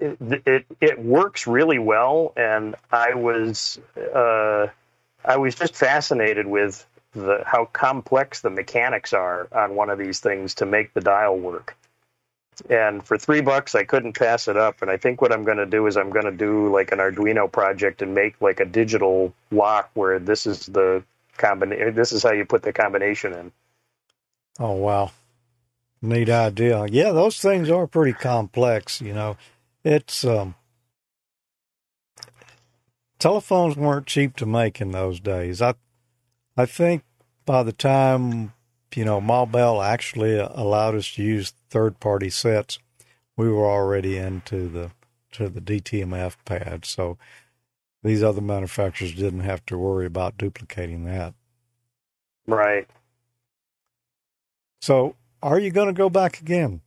[0.00, 2.32] it, it it works really well.
[2.36, 4.66] And I was uh,
[5.28, 10.20] I was just fascinated with the how complex the mechanics are on one of these
[10.20, 11.76] things to make the dial work.
[12.70, 14.82] And for three bucks, I couldn't pass it up.
[14.82, 16.98] And I think what I'm going to do is I'm going to do like an
[16.98, 21.04] Arduino project and make like a digital lock where this is the
[21.36, 21.94] combination.
[21.94, 23.52] This is how you put the combination in.
[24.58, 25.12] Oh wow,
[26.02, 26.86] neat idea.
[26.90, 29.00] Yeah, those things are pretty complex.
[29.00, 29.36] You know,
[29.84, 30.56] it's um,
[33.18, 35.60] telephones weren't cheap to make in those days.
[35.62, 35.74] I
[36.56, 37.02] I think
[37.44, 38.52] by the time
[38.94, 42.78] you know Ma Bell actually allowed us to use third party sets,
[43.36, 44.90] we were already into the
[45.32, 46.84] to the DTMF pad.
[46.84, 47.18] So
[48.02, 51.34] these other manufacturers didn't have to worry about duplicating that.
[52.46, 52.88] Right.
[54.80, 56.80] So are you going to go back again?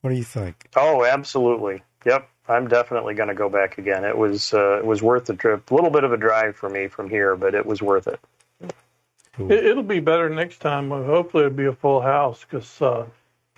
[0.00, 0.68] What do you think?
[0.76, 1.82] Oh, absolutely.
[2.04, 2.28] Yep.
[2.52, 4.04] I'm definitely going to go back again.
[4.04, 5.70] It was uh, it was worth the trip.
[5.70, 8.20] A little bit of a drive for me from here, but it was worth it.
[9.34, 9.50] Cool.
[9.50, 10.92] It, it'll be better next time.
[10.92, 13.06] Uh, Hopefully, it'll be a full house because uh,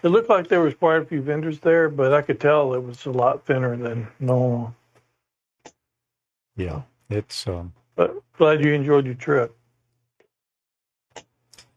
[0.03, 2.83] it looked like there was quite a few vendors there, but I could tell it
[2.83, 4.75] was a lot thinner than normal.
[6.57, 9.57] Yeah, it's um, But glad you enjoyed your trip.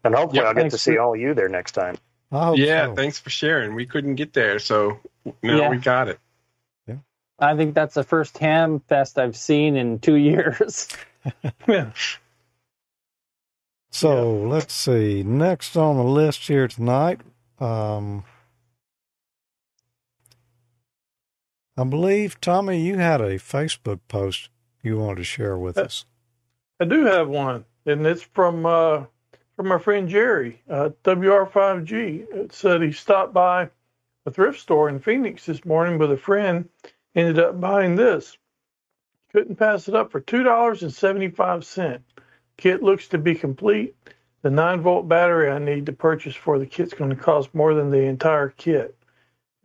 [0.03, 1.95] And hopefully, Yeah, I'll get to see for- all you there next time.
[2.31, 2.95] I hope yeah, so.
[2.95, 3.73] thanks for sharing.
[3.73, 4.99] We couldn't get there, so
[5.41, 5.69] now Yeah.
[5.69, 6.19] we got it.
[7.39, 10.89] I think that's the first ham fest I've seen in two years.
[11.67, 11.91] Yeah.
[13.89, 15.23] So let's see.
[15.23, 17.21] Next on the list here tonight,
[17.59, 18.25] um,
[21.75, 24.49] I believe Tommy, you had a Facebook post
[24.83, 26.05] you wanted to share with us.
[26.79, 29.05] I do have one, and it's from uh,
[29.55, 32.27] from my friend Jerry, uh, WR5G.
[32.35, 33.69] It said he stopped by
[34.27, 36.69] a thrift store in Phoenix this morning with a friend.
[37.17, 38.37] Ended up buying this.
[39.31, 42.03] Couldn't pass it up for two dollars and seventy five cent.
[42.57, 43.95] Kit looks to be complete.
[44.43, 47.73] The nine volt battery I need to purchase for the kit's going to cost more
[47.73, 48.95] than the entire kit,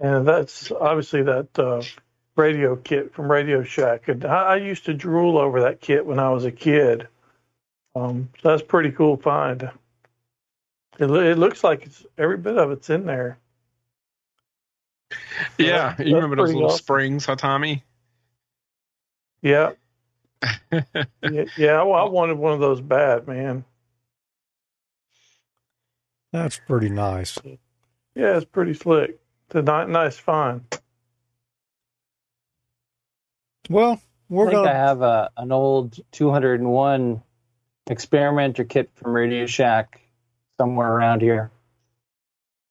[0.00, 1.82] and that's obviously that uh,
[2.36, 4.08] radio kit from Radio Shack.
[4.08, 7.06] And I, I used to drool over that kit when I was a kid.
[7.94, 9.70] Um, so that's pretty cool find.
[10.98, 13.36] It, it looks like it's every bit of it's in there.
[15.58, 16.70] Yeah, that's you remember those little awesome.
[16.70, 17.84] springs, huh, Tommy?
[19.42, 19.72] Yeah,
[20.72, 21.82] yeah, yeah.
[21.82, 23.64] Well, I wanted one of those bad, man.
[26.32, 27.38] That's pretty nice.
[28.14, 29.18] Yeah, it's pretty slick.
[29.48, 30.64] It's a ni- nice find.
[33.70, 34.66] Well, we're I think gonna.
[34.66, 37.22] I have a an old 201
[37.90, 40.00] experimenter kit from Radio Shack
[40.60, 41.50] somewhere around here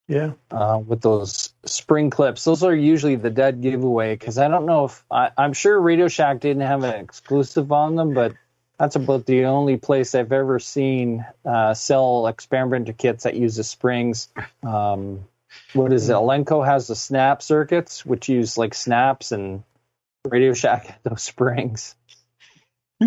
[0.07, 2.43] Yeah, uh, with those spring clips.
[2.43, 6.07] Those are usually the dead giveaway because I don't know if I, I'm sure Radio
[6.07, 8.33] Shack didn't have an exclusive on them, but
[8.77, 14.29] that's about the only place I've ever seen uh, sell experimenter kits that uses springs.
[14.63, 15.25] Um,
[15.73, 16.13] what is it?
[16.13, 19.63] Elenco has the snap circuits, which use like snaps, and
[20.25, 21.95] Radio Shack had those springs.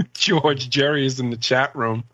[0.15, 2.05] George Jerry is in the chat room.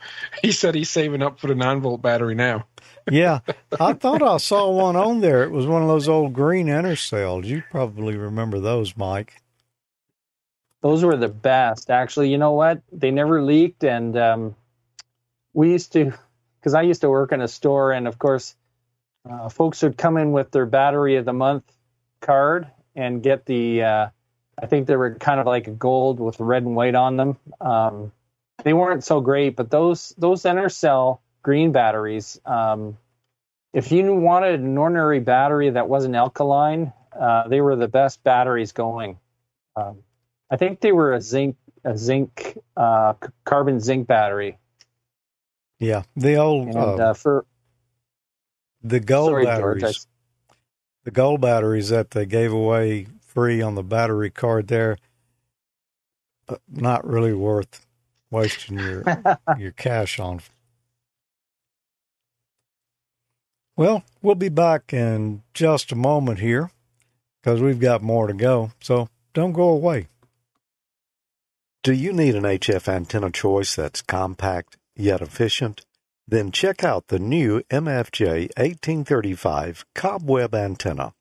[0.43, 2.66] He said he's saving up for the nine volt battery now.
[3.11, 3.40] Yeah,
[3.81, 5.43] I thought I saw one on there.
[5.43, 7.47] It was one of those old green cells.
[7.47, 9.40] You probably remember those, Mike.
[10.83, 12.31] Those were the best, actually.
[12.31, 12.83] You know what?
[12.93, 14.55] They never leaked, and um,
[15.55, 16.12] we used to,
[16.61, 18.55] because I used to work in a store, and of course,
[19.29, 21.64] uh, folks would come in with their battery of the month
[22.21, 23.83] card and get the.
[23.83, 24.09] Uh,
[24.59, 27.37] I think they were kind of like gold with red and white on them.
[27.61, 28.13] Um,
[28.63, 32.41] they weren't so great, but those those Enercell green batteries.
[32.45, 32.99] Um,
[33.73, 38.73] if you wanted an ordinary battery that wasn't alkaline, uh, they were the best batteries
[38.73, 39.19] going.
[39.77, 39.99] Um,
[40.51, 44.59] I think they were a zinc a zinc uh, carbon zinc battery.
[45.79, 47.47] Yeah, the old and, uh, uh for
[48.83, 49.83] the gold sorry, batteries.
[49.83, 50.55] George, I,
[51.05, 54.97] the gold batteries that they gave away free on the battery card there.
[56.49, 57.87] Uh, not really worth
[58.31, 59.05] wasting your
[59.59, 60.40] your cash on.
[63.77, 66.71] Well, we'll be back in just a moment here
[67.40, 68.73] because we've got more to go.
[68.81, 70.09] So don't go away.
[71.83, 75.87] Do you need an HF antenna choice that's compact yet efficient?
[76.29, 81.14] Then check out the new MFJ 1835 Cobweb antenna.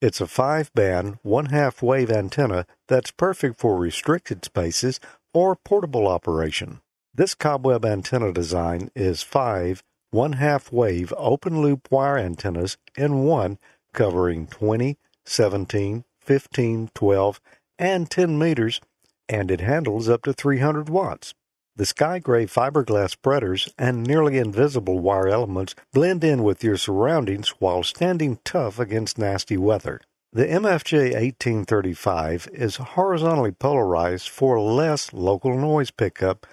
[0.00, 5.00] It's a five band, one half wave antenna that's perfect for restricted spaces
[5.34, 6.80] or portable operation.
[7.12, 13.58] This cobweb antenna design is five one half wave open loop wire antennas in one
[13.92, 17.40] covering 20, 17, 15, 12,
[17.80, 18.80] and 10 meters,
[19.28, 21.34] and it handles up to 300 watts.
[21.78, 27.48] The sky gray fiberglass spreaders and nearly invisible wire elements blend in with your surroundings
[27.60, 30.02] while standing tough against nasty weather.
[30.30, 36.46] The MFJ 1835 is horizontally polarized for less local noise pickup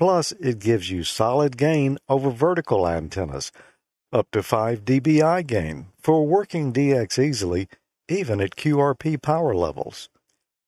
[0.00, 3.52] Plus, it gives you solid gain over vertical antennas,
[4.10, 7.68] up to 5 dBi gain for working DX easily,
[8.08, 10.08] even at QRP power levels.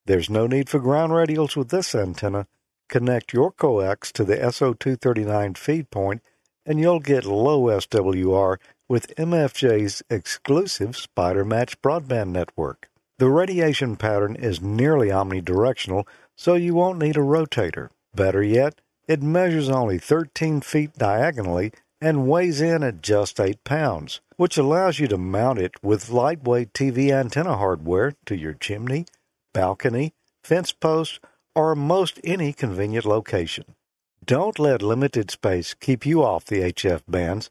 [0.04, 2.46] There's no need for ground radials with this antenna.
[2.92, 6.20] Connect your coax to the SO239 feed point
[6.66, 12.90] and you'll get low SWR with MFJ's exclusive Spider Match broadband network.
[13.18, 17.88] The radiation pattern is nearly omnidirectional, so you won't need a rotator.
[18.14, 24.20] Better yet, it measures only 13 feet diagonally and weighs in at just 8 pounds,
[24.36, 29.06] which allows you to mount it with lightweight TV antenna hardware to your chimney,
[29.54, 30.12] balcony,
[30.44, 31.20] fence post,
[31.54, 33.64] or most any convenient location.
[34.24, 37.50] Don't let limited space keep you off the HF bands.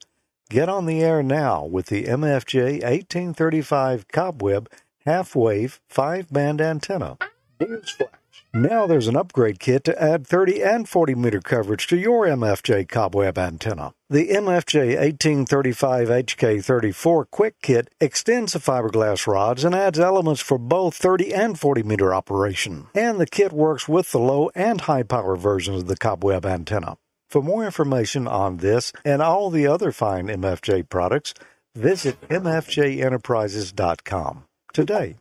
[0.50, 4.70] Get on the air now with the MFJ 1835 Cobweb
[5.06, 7.18] half wave 5 band antenna.
[7.60, 8.21] Newsflash.
[8.54, 12.89] Now there's an upgrade kit to add 30 and 40 meter coverage to your MFJ
[12.89, 13.94] cobweb antenna.
[14.10, 20.96] The MFJ 1835 HK34 Quick Kit extends the fiberglass rods and adds elements for both
[20.96, 22.88] 30 and 40 meter operation.
[22.94, 26.98] And the kit works with the low and high power versions of the cobweb antenna.
[27.30, 31.34] For more information on this and all the other fine MFJ products,
[31.74, 35.21] visit mfjenterprises.com today.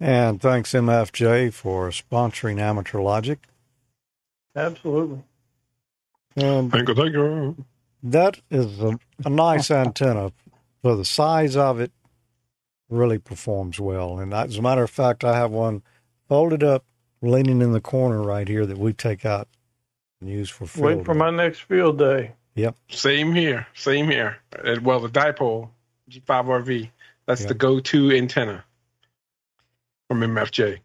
[0.00, 3.38] And thanks, MFJ, for sponsoring Amateur Logic.
[4.56, 5.22] Absolutely.
[6.36, 7.64] And thank you, thank you.
[8.02, 10.32] That is a, a nice antenna.
[10.82, 11.92] For the size of it,
[12.88, 14.18] really performs well.
[14.18, 15.82] And as a matter of fact, I have one
[16.28, 16.84] folded up,
[17.20, 19.48] leaning in the corner right here that we take out
[20.20, 20.84] and use for field.
[20.86, 22.32] Wait for my next field day.
[22.54, 22.74] Yep.
[22.88, 23.66] Same here.
[23.74, 24.38] Same here.
[24.58, 25.68] Uh, well, the dipole
[26.10, 26.88] G5RV.
[27.26, 27.48] That's yep.
[27.48, 28.64] the go-to antenna
[30.10, 30.80] from MFJ?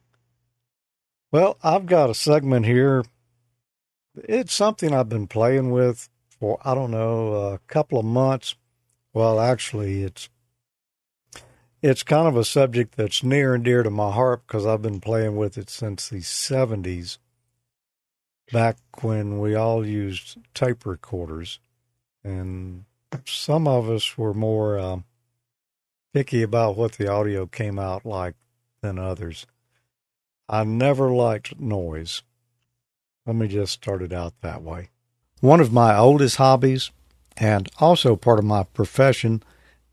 [1.32, 3.04] Well, I've got a segment here.
[4.16, 8.56] It's something I've been playing with for, I don't know, a couple of months.
[9.16, 10.30] Well, actually, it's
[11.82, 15.02] it's kind of a subject that's near and dear to my heart because I've been
[15.02, 17.18] playing with it since the 70s,
[18.52, 21.60] back when we all used tape recorders.
[22.24, 22.86] And
[23.26, 25.00] some of us were more uh,
[26.14, 28.36] picky about what the audio came out like
[28.86, 29.46] than others.
[30.48, 32.22] I never liked noise.
[33.26, 34.90] Let me just start it out that way.
[35.42, 36.92] One of my oldest hobbies
[37.36, 39.42] and also part of my profession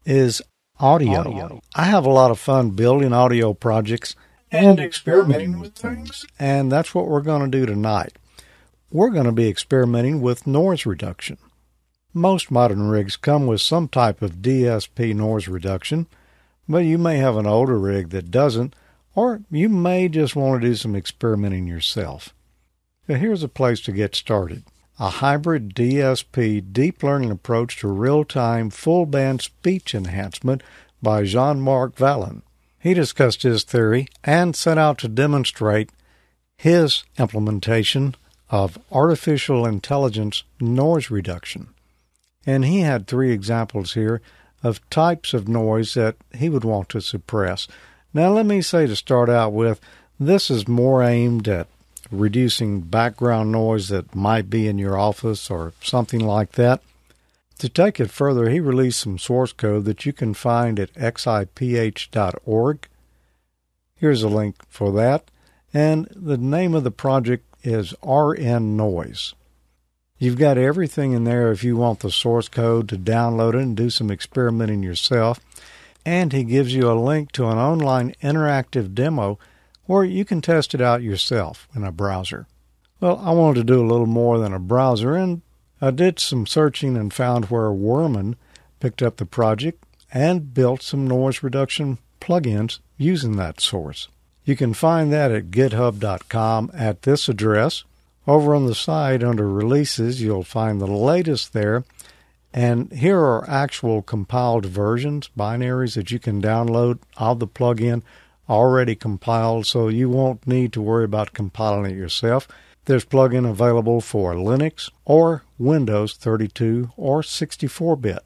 [0.05, 0.43] is
[0.79, 1.21] audio.
[1.21, 1.63] audio.
[1.75, 4.15] I have a lot of fun building audio projects
[4.51, 8.19] and experimenting with things, and that's what we're going to do tonight.
[8.91, 11.39] We're going to be experimenting with noise reduction.
[12.13, 16.07] Most modern rigs come with some type of DSP noise reduction,
[16.69, 18.75] but you may have an older rig that doesn't,
[19.15, 22.35] or you may just want to do some experimenting yourself.
[23.09, 24.65] Now here's a place to get started
[24.99, 30.63] a hybrid DSP deep learning approach to real time full band speech enhancement
[31.03, 32.43] by Jean Marc Valin.
[32.79, 35.91] He discussed his theory and set out to demonstrate
[36.57, 38.15] his implementation
[38.51, 41.69] of artificial intelligence noise reduction.
[42.47, 44.21] And he had three examples here
[44.63, 47.67] of types of noise that he would want to suppress.
[48.15, 49.81] Now, let me say to start out with,
[50.21, 51.67] this is more aimed at
[52.11, 56.83] reducing background noise that might be in your office or something like that.
[57.59, 62.89] To take it further, he released some source code that you can find at xiph.org.
[63.97, 65.31] Here's a link for that.
[65.73, 69.35] And the name of the project is RN Noise.
[70.19, 73.77] You've got everything in there if you want the source code to download it and
[73.77, 75.41] do some experimenting yourself.
[76.05, 79.39] And he gives you a link to an online interactive demo
[79.87, 82.47] where you can test it out yourself in a browser.
[83.01, 85.43] Well, I wanted to do a little more than a browser, and
[85.81, 88.37] I did some searching and found where Wurman
[88.81, 94.09] picked up the project and built some noise reduction plugins using that source.
[94.45, 97.85] You can find that at github.com at this address.
[98.27, 101.85] Over on the side under releases, you'll find the latest there.
[102.53, 108.03] And here are actual compiled versions, binaries that you can download of the plugin
[108.49, 112.47] already compiled, so you won't need to worry about compiling it yourself.
[112.85, 118.19] There's plugin available for Linux or Windows 32 or 64 bit.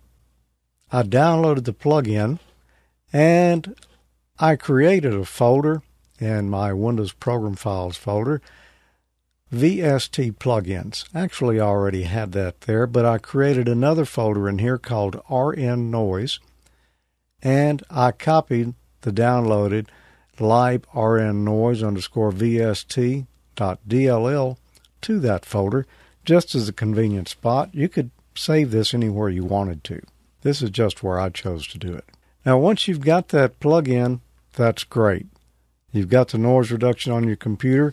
[0.91, 2.39] I downloaded the plugin
[3.13, 3.77] and
[4.39, 5.83] I created a folder
[6.19, 8.41] in my Windows Program Files folder.
[9.53, 11.05] VST plugins.
[11.15, 15.91] Actually, I already had that there, but I created another folder in here called RN
[15.91, 16.41] Noise,
[17.43, 19.87] and I copied the downloaded
[20.39, 24.57] librn noise underscore vst dot dll
[25.01, 25.87] to that folder
[26.25, 27.75] just as a convenient spot.
[27.75, 30.03] You could save this anywhere you wanted to.
[30.43, 32.05] This is just where I chose to do it.
[32.45, 34.21] Now, once you've got that plug-in,
[34.55, 35.27] that's great.
[35.93, 37.93] You've got the noise reduction on your computer.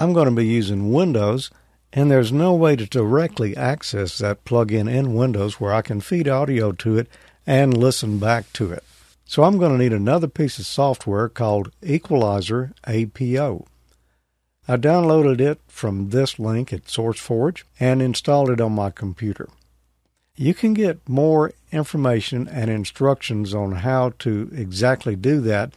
[0.00, 1.50] I'm going to be using Windows,
[1.92, 6.26] and there's no way to directly access that plug-in in Windows where I can feed
[6.26, 7.06] audio to it
[7.46, 8.82] and listen back to it.
[9.26, 13.66] So I'm going to need another piece of software called Equalizer APO.
[14.66, 19.50] I downloaded it from this link at SourceForge and installed it on my computer.
[20.34, 25.74] You can get more information and instructions on how to exactly do that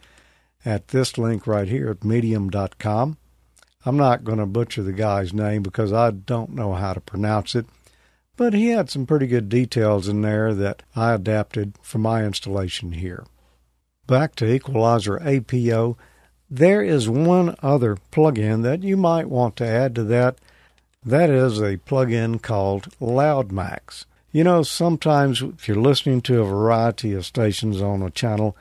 [0.64, 3.18] at this link right here at medium.com.
[3.84, 7.54] I'm not going to butcher the guy's name because I don't know how to pronounce
[7.54, 7.66] it,
[8.36, 12.92] but he had some pretty good details in there that I adapted for my installation
[12.92, 13.24] here
[14.06, 15.96] back to Equalizer APO,
[16.50, 20.38] there is one other plugin that you might want to add to that.
[21.04, 24.04] That is a plugin called LoudMax.
[24.32, 28.56] You know, sometimes if you're listening to a variety of stations on a channel,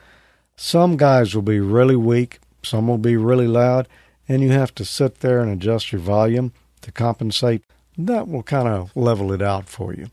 [0.56, 3.88] some guys will be really weak, some will be really loud,
[4.28, 7.64] and you have to sit there and adjust your volume to compensate.
[7.98, 10.08] That will kind of level it out for you.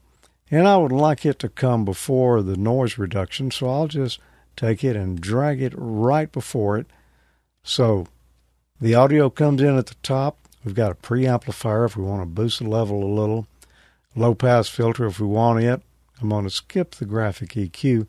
[0.50, 4.18] And I would like it to come before the noise reduction, so I'll just
[4.56, 6.86] take it and drag it right before it.
[7.62, 8.06] So
[8.80, 10.38] the audio comes in at the top.
[10.64, 13.46] We've got a preamplifier if we want to boost the level a little,
[14.16, 15.82] low pass filter if we want it.
[16.20, 18.06] I'm going to skip the graphic EQ.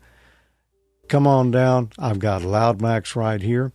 [1.08, 1.92] Come on down.
[1.98, 3.72] I've got LoudMax right here.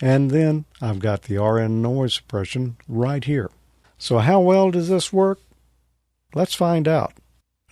[0.00, 3.50] And then I've got the RN noise suppression right here.
[3.98, 5.40] So, how well does this work?
[6.34, 7.14] Let's find out.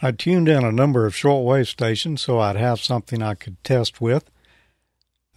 [0.03, 4.01] I tuned in a number of shortwave stations so I'd have something I could test
[4.01, 4.31] with.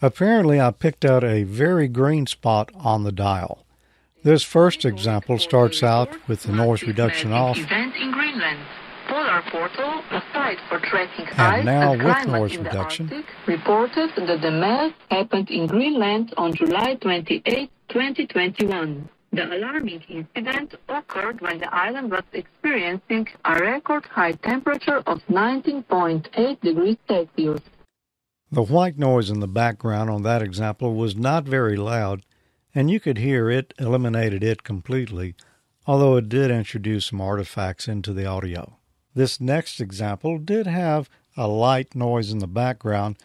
[0.02, 3.66] Apparently, I picked out a very green spot on the dial.
[4.24, 7.58] This first example starts out with the noise reduction off.
[9.10, 9.52] Event in Greenland.
[9.52, 13.08] Polar Portal, a site for tracking And ice now and with climate noise reduction.
[13.08, 19.10] the Arctic, reported that the melt happened in Greenland on July 28, 2021.
[19.32, 26.62] The alarming incident occurred when the island was experiencing a record high temperature of 19.8
[26.62, 27.62] degrees Celsius.
[28.52, 32.24] The white noise in the background on that example was not very loud,
[32.74, 35.36] and you could hear it eliminated it completely,
[35.86, 38.79] although it did introduce some artifacts into the audio.
[39.20, 43.18] This next example did have a light noise in the background,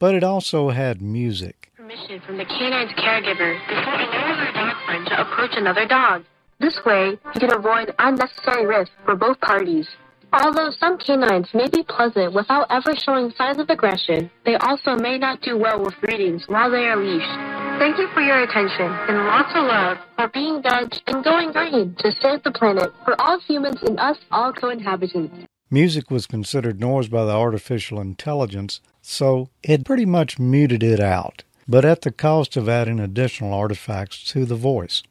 [0.00, 1.70] but it also had music.
[1.76, 6.24] Permission from the canine's caregiver before allowing their dog friend to approach another dog.
[6.58, 9.86] This way, you can avoid unnecessary risk for both parties.
[10.32, 15.16] Although some canines may be pleasant without ever showing signs of aggression, they also may
[15.16, 17.65] not do well with greetings while they are leashed.
[17.78, 21.94] Thank you for your attention and lots of love for being Dutch and going green
[21.98, 25.46] to save the planet for all humans and us all co-inhabitants.
[25.70, 31.44] Music was considered noise by the artificial intelligence, so it pretty much muted it out,
[31.68, 35.02] but at the cost of adding additional artifacts to the voice.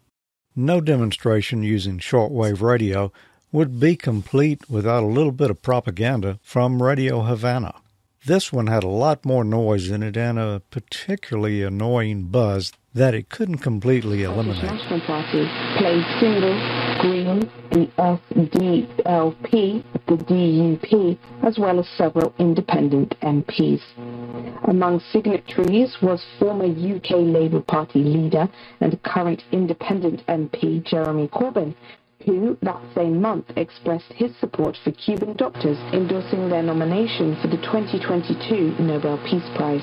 [0.56, 3.12] No demonstration using shortwave radio
[3.52, 7.76] would be complete without a little bit of propaganda from Radio Havana.
[8.26, 13.14] This one had a lot more noise in it and a particularly annoying buzz that
[13.14, 14.64] it couldn't completely eliminate.
[14.64, 15.48] National Party
[15.78, 16.60] played singles,
[17.02, 23.82] Green, the SDLP, the DUP, as well as several independent MPs.
[24.64, 28.50] Among signatories was former UK Labour Party leader
[28.82, 31.76] and current independent MP Jeremy Corbyn,
[32.26, 37.58] who that same month expressed his support for Cuban doctors, endorsing their nomination for the
[37.58, 39.82] 2022 Nobel Peace Prize.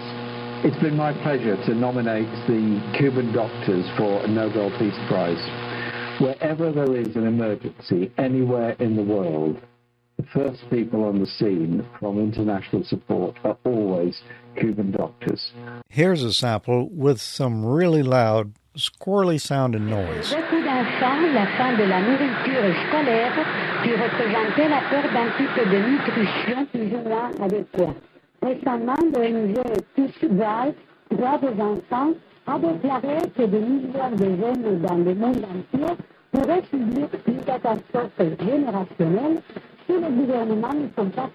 [0.65, 6.21] It's been my pleasure to nominate the Cuban doctors for a Nobel Peace Prize.
[6.21, 9.61] Wherever there is an emergency, anywhere in the world,
[10.19, 14.21] the first people on the scene from international support are always
[14.57, 15.53] Cuban doctors.
[15.89, 20.33] Here's a sample with some really loud, squirrely sounding noise.
[20.83, 23.33] La fin de la nourriture scolaire,
[23.85, 27.95] qui représentait la perte d'un type de nutrition plus ou moins adéquat.
[28.43, 29.55] Récemment, l'ONG
[30.33, 30.75] Val,
[31.09, 32.15] droit des enfants,
[32.49, 35.95] a déclaré que des millions de jeunes dans le monde entier
[36.33, 39.41] pourraient subir une catastrophe générationnelle
[39.87, 41.31] si les gouvernements ne sont pas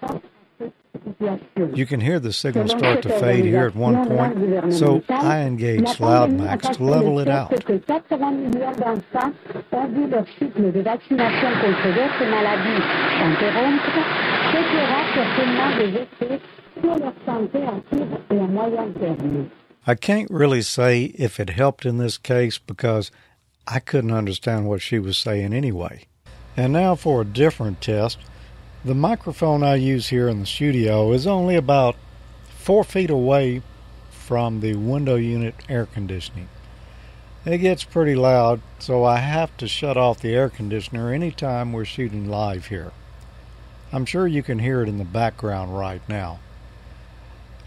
[1.76, 6.00] You can hear the signal start to fade here at one point, so I engaged
[6.00, 7.50] LoudMax to level it out.
[7.66, 9.34] que 80 millions d'enfants
[9.72, 12.84] ont vu leur cycle de vaccination contre d'autres maladies
[13.18, 13.92] s'interrompre,
[14.52, 16.42] ce qui aura certainement des effets
[16.82, 19.50] sur leur santé à court et à moyen terme.
[19.86, 23.12] I can't really say if it helped in this case because
[23.68, 26.08] I couldn't understand what she was saying anyway.
[26.58, 28.18] And now for a different test.
[28.88, 31.98] The microphone I use here in the studio is only about
[32.48, 33.62] four feet away
[34.10, 36.48] from the window unit air conditioning.
[37.44, 41.84] It gets pretty loud, so I have to shut off the air conditioner anytime we're
[41.84, 42.94] shooting live here.
[43.92, 46.40] I'm sure you can hear it in the background right now.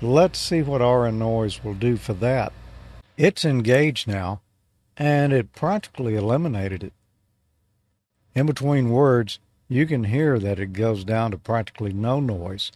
[0.01, 2.51] Let's see what RN noise will do for that.
[3.19, 4.41] It's engaged now,
[4.97, 6.95] and it practically eliminated it.
[8.35, 9.39] In between words,
[9.71, 12.73] you can hear that it goes down to practically no noise.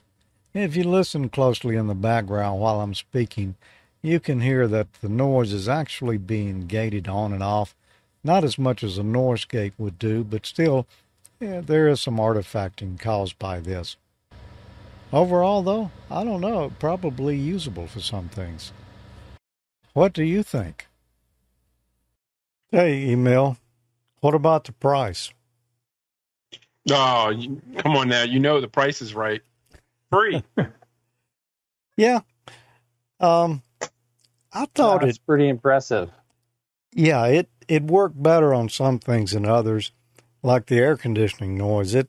[0.54, 3.56] If you listen closely in the background while I'm speaking,
[4.00, 7.74] you can hear that the noise is actually being gated on and off,
[8.22, 10.86] not as much as a noise gate would do, but still,
[11.40, 13.96] yeah, there is some artifacting caused by this.
[15.12, 18.72] Overall, though, I don't know, probably usable for some things.
[19.94, 20.86] What do you think?
[22.70, 23.56] Hey, Emil.
[24.20, 25.32] What about the price?
[26.90, 28.22] Oh, you, come on now.
[28.22, 29.42] You know the price is right.
[30.10, 30.42] Free.
[31.96, 32.22] Yeah.
[33.20, 33.62] Um,
[34.52, 35.26] I thought That's it.
[35.26, 36.10] pretty impressive.
[36.92, 39.92] Yeah, it it worked better on some things than others,
[40.42, 41.94] like the air conditioning noise.
[41.94, 42.08] It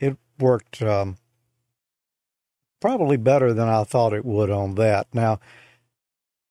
[0.00, 1.16] it worked um,
[2.80, 5.06] probably better than I thought it would on that.
[5.12, 5.40] Now,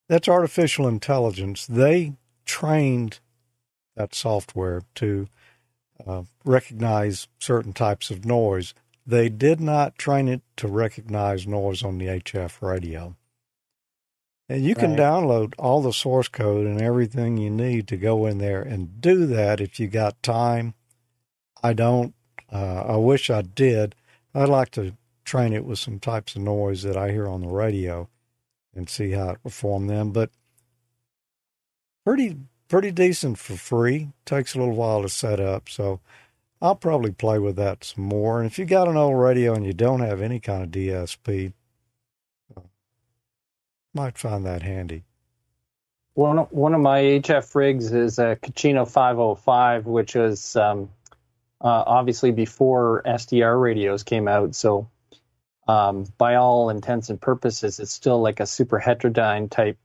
[0.10, 1.66] that's artificial intelligence.
[1.66, 2.14] They
[2.46, 3.20] trained
[3.96, 5.28] that software to
[6.06, 8.74] uh, recognize certain types of noise.
[9.06, 13.16] They did not train it to recognize noise on the HF radio.
[14.50, 15.00] And you can Right.
[15.00, 19.26] download all the source code and everything you need to go in there and do
[19.28, 20.74] that if you got time.
[21.64, 22.14] I don't.
[22.52, 23.96] Uh, I wish I did.
[24.36, 27.48] I'd like to train it with some types of noise that I hear on the
[27.48, 28.10] radio
[28.76, 30.12] and see how it perform them.
[30.12, 30.30] But
[32.06, 32.38] pretty
[32.68, 34.10] pretty decent for free.
[34.26, 36.00] Takes a little while to set up, so
[36.62, 38.40] I'll probably play with that some more.
[38.40, 41.54] And if you got an old radio and you don't have any kind of DSP,
[42.56, 42.62] uh,
[43.94, 45.04] might find that handy.
[46.14, 50.90] One of, one of my HF rigs is a Kachina 505, which was um,
[51.60, 54.56] uh, obviously before SDR radios came out.
[54.56, 54.90] So,
[55.68, 59.78] um, by all intents and purposes, it's still like a super heterodyne type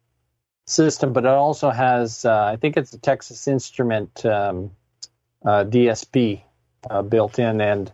[0.69, 4.71] system, but it also has, uh, I think it's a Texas Instrument um,
[5.45, 6.43] uh, DSP
[6.91, 7.61] uh, built in.
[7.61, 7.91] And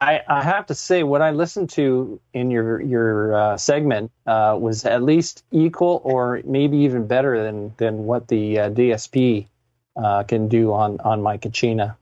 [0.00, 4.56] I, I have to say, what I listened to in your your uh, segment uh,
[4.60, 9.46] was at least equal, or maybe even better than than what the uh, DSP
[10.26, 11.96] can do on on my Kachina.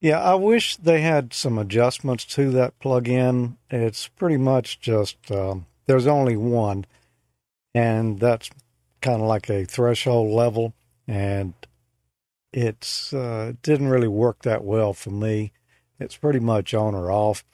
[0.00, 3.58] Yeah, I wish they had some adjustments to that plug-in.
[3.70, 6.86] It's pretty much just um, there's only one,
[7.74, 8.50] and that's
[9.00, 10.74] kind of like a threshold level,
[11.06, 11.54] and
[12.52, 15.52] it's uh, didn't really work that well for me.
[15.98, 17.44] It's pretty much on or off.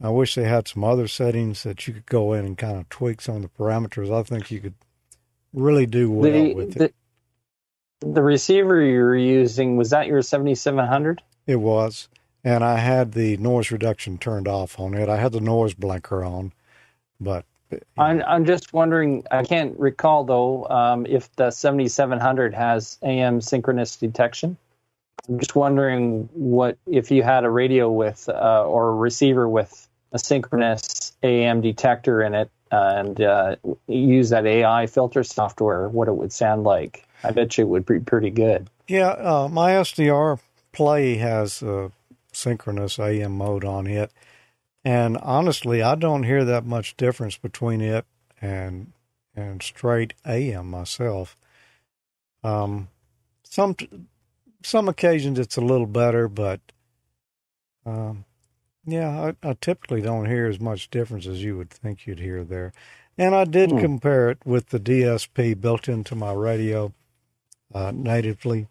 [0.00, 2.88] I wish they had some other settings that you could go in and kind of
[2.88, 4.12] tweak some of the parameters.
[4.12, 4.74] I think you could
[5.52, 6.94] really do well the, with the, it.
[8.00, 11.22] The receiver you were using was that your 7700?
[11.46, 12.08] It was,
[12.42, 15.08] and I had the noise reduction turned off on it.
[15.08, 16.52] I had the noise blanker on,
[17.20, 17.44] but
[17.98, 19.24] I'm, I'm just wondering.
[19.30, 24.56] I can't recall though um, if the 7700 has AM synchronous detection.
[25.28, 29.88] I'm just wondering what if you had a radio with uh, or a receiver with
[30.12, 33.56] a synchronous AM detector in it and uh,
[33.86, 37.06] use that AI filter software, what it would sound like.
[37.22, 38.68] I bet you it would be pretty good.
[38.88, 40.40] Yeah, uh, my SDR
[40.72, 41.92] Play has a
[42.32, 44.10] synchronous AM mode on it,
[44.84, 48.04] and honestly, I don't hear that much difference between it
[48.40, 48.92] and
[49.34, 51.36] and straight AM myself.
[52.44, 52.88] Um,
[53.44, 53.76] some
[54.62, 56.60] some occasions it's a little better, but
[57.86, 58.24] um,
[58.84, 62.44] yeah, I, I, typically don't hear as much difference as you would think you'd hear
[62.44, 62.72] there.
[63.18, 63.78] And I did hmm.
[63.78, 66.92] compare it with the DSP built into my radio
[67.74, 68.68] uh, natively,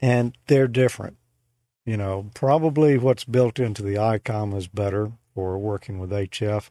[0.00, 1.16] and they're different.
[1.86, 6.68] You know, probably what's built into the ICOM is better for working with HF,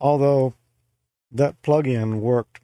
[0.00, 0.54] although
[1.30, 2.60] that plugin worked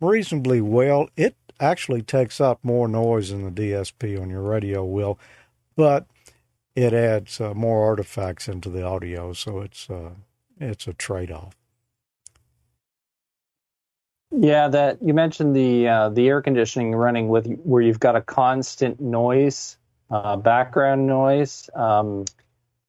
[0.00, 1.08] reasonably well.
[1.16, 5.18] It actually takes up more noise than the DSP on your radio will,
[5.76, 6.06] but
[6.74, 10.10] it adds uh, more artifacts into the audio, so it's uh,
[10.58, 11.56] it's a trade off.
[14.32, 18.20] Yeah, that you mentioned the uh, the air conditioning running with where you've got a
[18.20, 19.76] constant noise,
[20.14, 21.68] uh, background noise.
[21.74, 22.24] Um,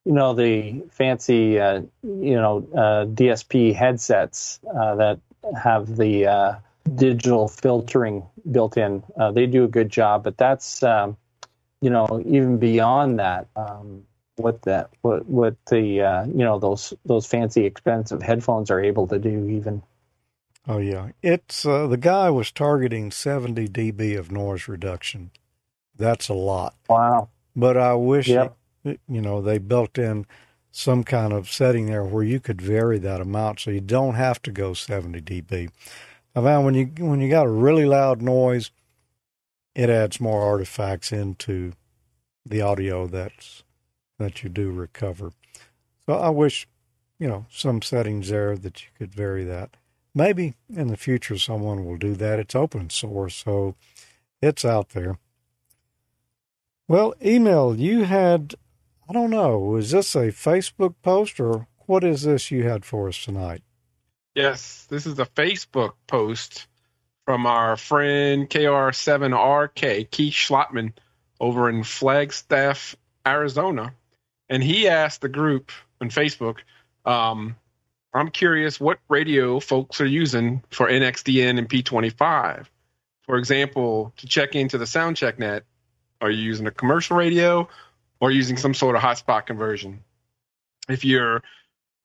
[0.04, 5.18] you know the fancy, uh, you know uh, DSP headsets that
[5.60, 6.60] have the
[6.94, 9.02] digital filtering built in.
[9.18, 11.16] Uh, they do a good job, but that's um,
[11.80, 13.48] you know even beyond that.
[13.56, 14.04] Um,
[14.36, 19.06] what that what what the uh, you know those those fancy expensive headphones are able
[19.08, 19.82] to do even.
[20.68, 25.30] Oh yeah, it's uh, the guy was targeting 70 dB of noise reduction.
[25.96, 26.74] That's a lot.
[26.88, 27.28] Wow.
[27.54, 28.56] But I wish yep.
[28.84, 30.26] you know they built in
[30.70, 34.42] some kind of setting there where you could vary that amount so you don't have
[34.42, 35.70] to go 70 dB.
[36.34, 38.70] I found when you when you got a really loud noise,
[39.74, 41.72] it adds more artifacts into
[42.44, 43.62] the audio that's
[44.18, 45.32] that you do recover.
[46.06, 46.68] So I wish,
[47.18, 49.76] you know, some settings there that you could vary that.
[50.14, 52.38] Maybe in the future someone will do that.
[52.38, 53.74] It's open source, so
[54.42, 55.18] it's out there.
[56.88, 58.54] Well, Emil, you had
[59.08, 63.08] I don't know, was this a Facebook post or what is this you had for
[63.08, 63.62] us tonight?
[64.34, 66.66] Yes, this is a Facebook post
[67.24, 70.92] from our friend KR7RK, Keith Schlotman,
[71.40, 73.94] over in Flagstaff, Arizona.
[74.48, 75.70] And he asked the group
[76.00, 76.58] on Facebook,
[77.04, 77.56] um,
[78.12, 82.66] I'm curious what radio folks are using for NXDN and P25.
[83.22, 85.64] For example, to check into the soundcheck net,
[86.20, 87.68] are you using a commercial radio
[88.20, 90.02] or using some sort of hotspot conversion?
[90.88, 91.42] If you're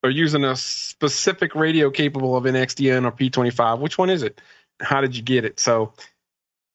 [0.09, 3.79] using a specific radio capable of NXDN or P25.
[3.79, 4.41] Which one is it?
[4.79, 5.59] How did you get it?
[5.59, 5.93] So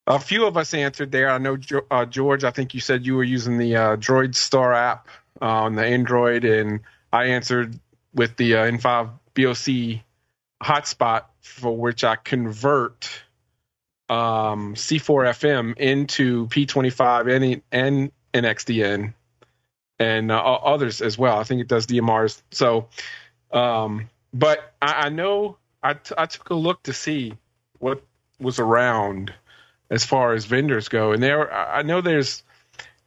[0.06, 1.28] a few of us answered there.
[1.28, 1.58] I know
[1.90, 2.44] uh, George.
[2.44, 5.08] I think you said you were using the uh, Droid Star app
[5.42, 6.80] uh, on the Android, and
[7.12, 7.78] I answered
[8.14, 10.02] with the uh, N5 BOC
[10.62, 13.08] hotspot, for which I convert
[14.08, 19.14] um, C4FM into P25 and, and NXDN
[19.98, 21.38] and uh, others as well.
[21.38, 22.40] I think it does DMRs.
[22.50, 22.88] So,
[23.52, 27.34] um, but I, I know I, t- I took a look to see
[27.78, 28.02] what
[28.38, 29.32] was around
[29.90, 32.42] as far as vendors go, and there I know there's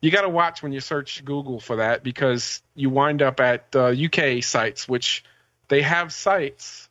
[0.02, 3.76] you got to watch when you search Google for that because you wind up at
[3.76, 5.26] uh, UK sites, which
[5.68, 6.88] they have sites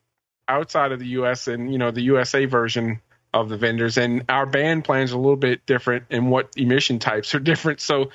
[0.46, 3.00] outside of the US and you know the USA version
[3.40, 7.34] of the vendors, and our band plans a little bit different, and what emission types
[7.34, 7.80] are different.
[7.80, 8.10] So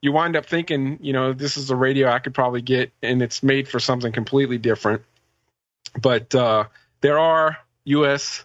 [0.00, 3.22] you wind up thinking, you know, this is a radio I could probably get, and
[3.22, 5.02] it's made for something completely different.
[6.00, 6.64] But uh,
[7.00, 8.44] there are U.S.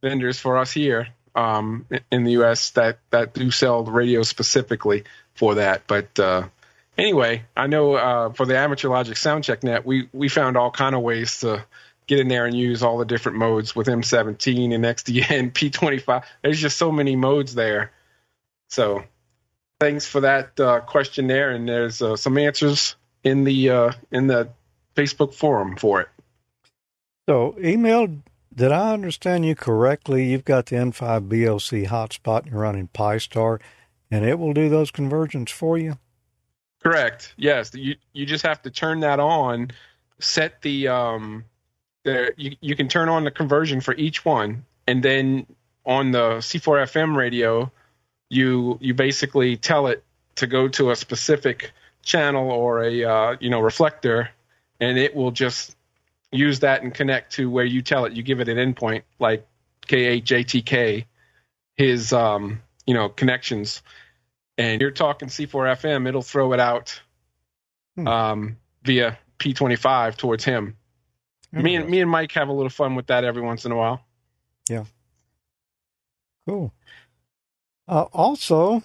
[0.00, 2.70] vendors for us here um, in the U.S.
[2.70, 5.04] that that do sell the radio specifically
[5.34, 5.82] for that.
[5.86, 6.48] But uh,
[6.96, 10.94] anyway, I know uh, for the Amateur Logic Soundcheck Net, we we found all kind
[10.94, 11.64] of ways to
[12.12, 16.24] get in there and use all the different modes with M17 NXDN, P25.
[16.42, 17.92] There's just so many modes there.
[18.68, 19.04] So
[19.80, 24.26] thanks for that uh, question there, and there's uh, some answers in the uh, in
[24.26, 24.50] the
[24.94, 26.08] Facebook forum for it.
[27.28, 28.22] So, Emil,
[28.54, 30.30] did I understand you correctly?
[30.30, 33.60] You've got the N5 BLC hotspot and you're running Pi-Star,
[34.10, 35.98] and it will do those conversions for you?
[36.82, 37.32] Correct.
[37.38, 37.72] Yes.
[37.74, 39.70] You you just have to turn that on,
[40.18, 41.44] set the um
[42.04, 45.46] the you, you can turn on the conversion for each one and then
[45.84, 47.70] on the C4 FM radio
[48.28, 50.02] you you basically tell it
[50.36, 51.72] to go to a specific
[52.02, 54.30] channel or a uh, you know reflector
[54.80, 55.76] and it will just
[56.30, 59.46] use that and connect to where you tell it you give it an endpoint like
[59.86, 61.04] K8JTK
[61.76, 63.82] his um you know connections
[64.58, 67.00] and you're talking C4 FM, it'll throw it out
[67.96, 68.08] Hmm.
[68.08, 70.76] um, via P25 towards him.
[71.52, 73.76] Me and me and Mike have a little fun with that every once in a
[73.76, 74.02] while.
[74.68, 74.84] Yeah.
[76.46, 76.72] Cool.
[77.86, 78.82] Uh, also,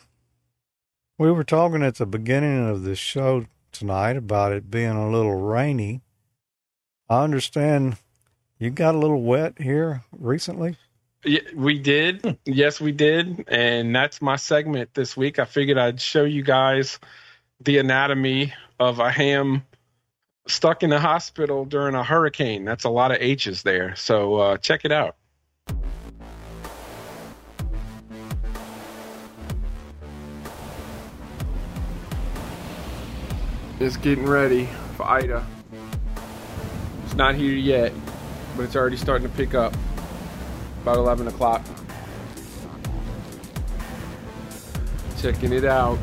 [1.18, 5.36] we were talking at the beginning of the show tonight about it being a little
[5.36, 6.01] rainy.
[7.09, 7.97] I understand
[8.59, 10.76] you got a little wet here recently.
[11.24, 12.38] Yeah, we did.
[12.45, 13.45] Yes, we did.
[13.47, 15.39] And that's my segment this week.
[15.39, 16.99] I figured I'd show you guys
[17.61, 19.63] the anatomy of a ham
[20.48, 22.66] stuck in the hospital during a hurricane.
[22.66, 23.95] That's a lot of H's there.
[23.95, 25.16] So uh, check it out.
[33.80, 35.45] It's getting ready for Ida.
[37.06, 37.93] It's not here yet,
[38.56, 39.76] but it's already starting to pick up
[40.82, 41.64] about 11 o'clock.
[45.22, 46.00] Checking it out.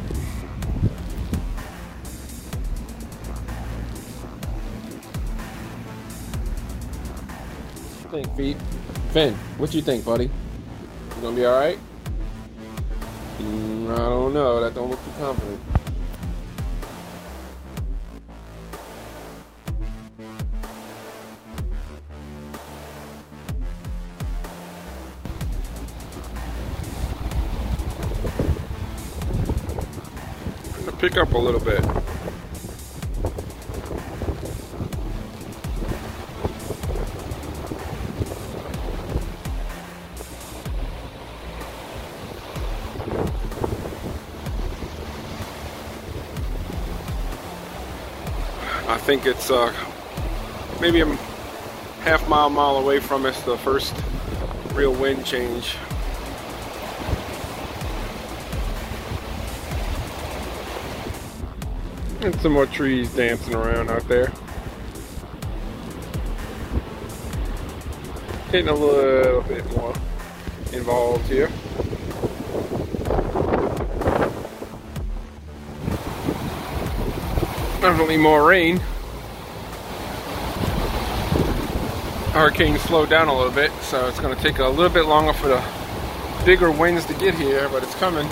[8.22, 8.56] Think, Pete?
[9.12, 10.24] Finn, what you think, buddy?
[10.26, 11.78] You gonna be alright?
[13.38, 14.60] Mm, I don't know.
[14.60, 15.60] That don't look too confident.
[31.00, 31.84] Pick up a little bit.
[49.04, 49.70] Think it's uh,
[50.80, 51.06] maybe a
[52.04, 53.94] half mile, mile away from us, the first
[54.72, 55.76] real wind change.
[62.22, 64.32] And some more trees dancing around out there.
[68.52, 69.92] Getting a little bit more
[70.72, 71.48] involved here.
[77.82, 78.80] Definitely more rain.
[82.34, 85.32] Hurricane slowed down a little bit, so it's going to take a little bit longer
[85.32, 85.62] for the
[86.44, 88.26] bigger winds to get here, but it's coming.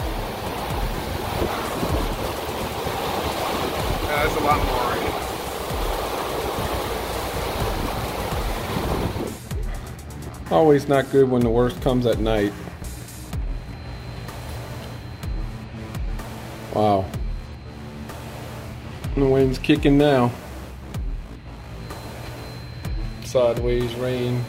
[4.05, 4.59] Yeah, That's a lot
[10.51, 10.59] more.
[10.59, 12.53] Always not good when the worst comes at night.
[16.75, 17.05] Wow.
[19.15, 20.33] The wind's kicking now.
[23.33, 24.45] Sideways rain.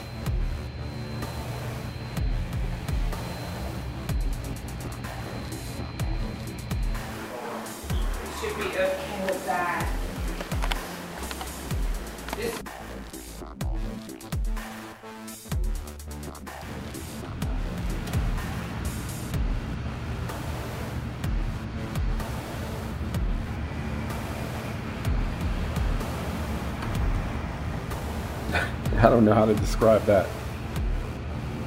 [29.23, 30.27] Don't know how to describe that.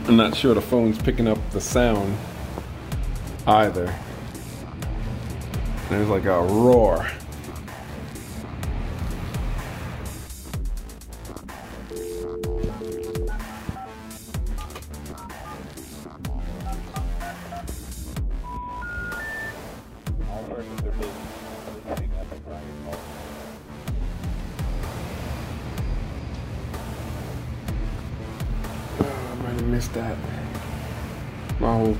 [0.06, 2.18] I'm not sure the phone's picking up the sound
[3.46, 3.94] either.
[5.88, 7.10] There's like a roar.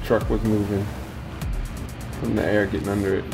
[0.07, 0.87] Truck was moving
[2.21, 3.25] from the air getting under it.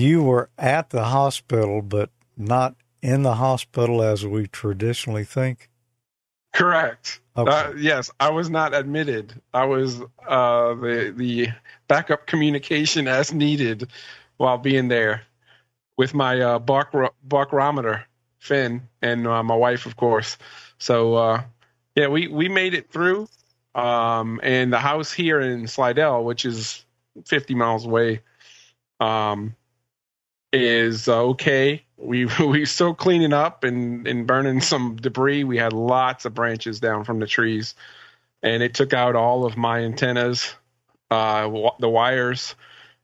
[0.00, 5.68] You were at the hospital, but not in the hospital as we traditionally think.
[6.54, 7.20] Correct.
[7.36, 7.50] Okay.
[7.50, 9.40] Uh, yes, I was not admitted.
[9.52, 11.48] I was uh, the the
[11.86, 13.90] backup communication as needed
[14.38, 15.22] while being there
[15.98, 16.92] with my uh, bark
[17.26, 18.04] barkometer,
[18.38, 20.38] Finn, and uh, my wife, of course.
[20.78, 21.42] So uh,
[21.94, 23.28] yeah, we we made it through.
[23.74, 26.84] Um, and the house here in Slidell, which is
[27.26, 28.22] 50 miles away,
[28.98, 29.54] um,
[30.52, 31.84] is uh, okay.
[31.96, 35.44] We we still cleaning up and and burning some debris.
[35.44, 37.74] We had lots of branches down from the trees,
[38.42, 40.54] and it took out all of my antennas,
[41.10, 41.48] uh,
[41.78, 42.54] the wires.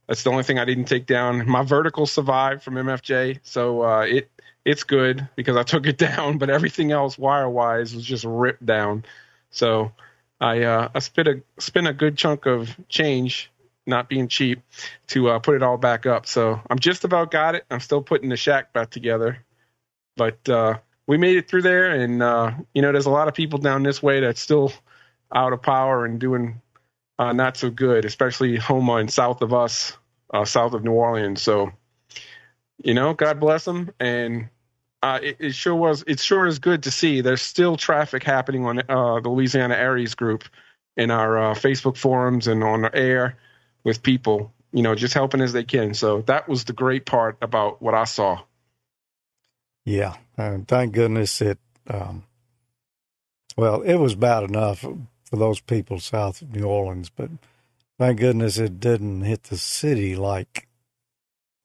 [0.06, 1.48] That's the only thing I didn't take down.
[1.48, 4.30] My vertical survived from MFJ, so uh, it
[4.64, 6.38] it's good because I took it down.
[6.38, 9.04] But everything else wire wise was just ripped down.
[9.50, 9.92] So
[10.40, 13.50] I uh, I spent a spent a good chunk of change
[13.86, 14.62] not being cheap
[15.08, 16.26] to uh, put it all back up.
[16.26, 17.64] So I'm just about got it.
[17.70, 19.44] I'm still putting the shack back together,
[20.16, 21.90] but uh, we made it through there.
[21.90, 24.72] And uh, you know, there's a lot of people down this way that's still
[25.34, 26.60] out of power and doing
[27.18, 29.96] uh, not so good, especially Houma and south of us,
[30.34, 31.40] uh, south of New Orleans.
[31.40, 31.72] So
[32.82, 33.90] you know, God bless them.
[34.00, 34.48] And
[35.02, 36.04] uh, it, it, sure was.
[36.06, 37.20] It sure is good to see.
[37.20, 40.44] There's still traffic happening on the Louisiana ARES group
[40.96, 43.36] in our Facebook forums and on air
[43.86, 45.94] with people, you know, just helping as they can.
[45.94, 48.40] So that was the great part about what I saw.
[49.84, 51.60] Yeah, and thank goodness it.
[51.88, 52.24] Um,
[53.56, 57.30] well, it was bad enough for those people south of New Orleans, but
[57.96, 60.66] thank goodness it didn't hit the city like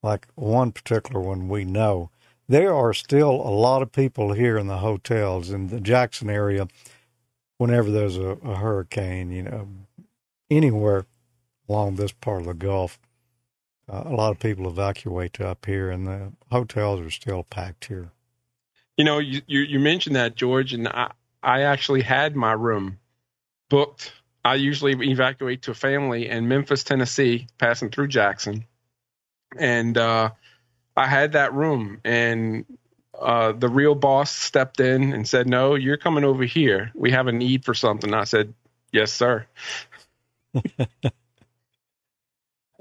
[0.03, 2.11] like one particular one we know.
[2.47, 6.67] There are still a lot of people here in the hotels in the Jackson area.
[7.57, 9.67] Whenever there's a, a hurricane, you know,
[10.51, 11.05] anywhere
[11.71, 12.99] along this part of the Gulf.
[13.89, 17.85] Uh, a lot of people evacuate to up here, and the hotels are still packed
[17.85, 18.11] here.
[18.97, 21.11] You know, you, you, you mentioned that, George, and I,
[21.41, 22.99] I actually had my room
[23.69, 24.11] booked.
[24.43, 28.65] I usually evacuate to a family in Memphis, Tennessee, passing through Jackson.
[29.57, 30.31] And uh,
[30.95, 32.65] I had that room, and
[33.17, 36.91] uh, the real boss stepped in and said, No, you're coming over here.
[36.95, 38.13] We have a need for something.
[38.13, 38.53] I said,
[38.91, 39.45] Yes, sir.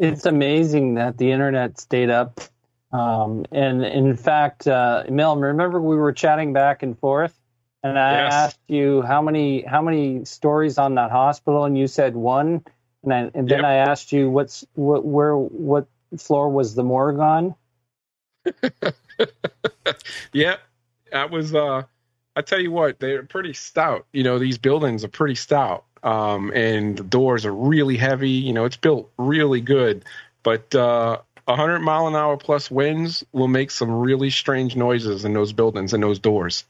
[0.01, 2.41] it's amazing that the internet stayed up.
[2.91, 7.39] Um, and in fact, uh, Mel, remember we were chatting back and forth,
[7.85, 8.33] and I yes.
[8.33, 12.65] asked you how many how many stories on that hospital, and you said one.
[13.05, 13.65] And, I, and then yep.
[13.65, 15.87] I asked you what's what where what
[16.19, 17.55] floor was the morgue on?
[20.33, 20.57] yeah,
[21.13, 21.55] that was.
[21.55, 21.83] uh
[22.37, 24.07] I tell you what, they're pretty stout.
[24.13, 28.31] You know, these buildings are pretty stout um, and the doors are really heavy.
[28.31, 30.05] You know, it's built really good,
[30.43, 35.35] but uh, 100 mile an hour plus winds will make some really strange noises in
[35.35, 36.65] those buildings and those doors.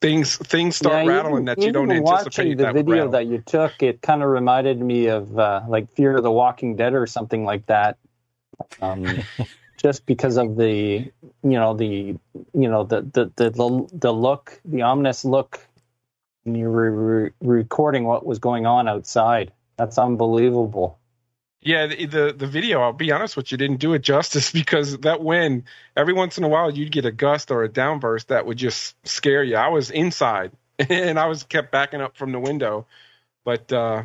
[0.00, 2.56] Things things start yeah, rattling even, that you don't anticipate.
[2.56, 6.16] Watching the video that you took, it kind of reminded me of uh, like Fear
[6.16, 7.98] of the Walking Dead or something like that.
[8.80, 9.06] Um,
[9.76, 11.10] just because of the
[11.44, 12.16] you know the
[12.52, 15.60] you know the the the the, the look, the ominous look
[16.44, 19.52] and you were re- recording what was going on outside.
[19.76, 20.98] That's unbelievable.
[21.60, 22.80] Yeah, the, the the video.
[22.82, 25.64] I'll be honest with you, didn't do it justice because that wind.
[25.96, 28.96] Every once in a while, you'd get a gust or a downburst that would just
[29.06, 29.56] scare you.
[29.56, 32.86] I was inside and I was kept backing up from the window,
[33.44, 34.04] but uh,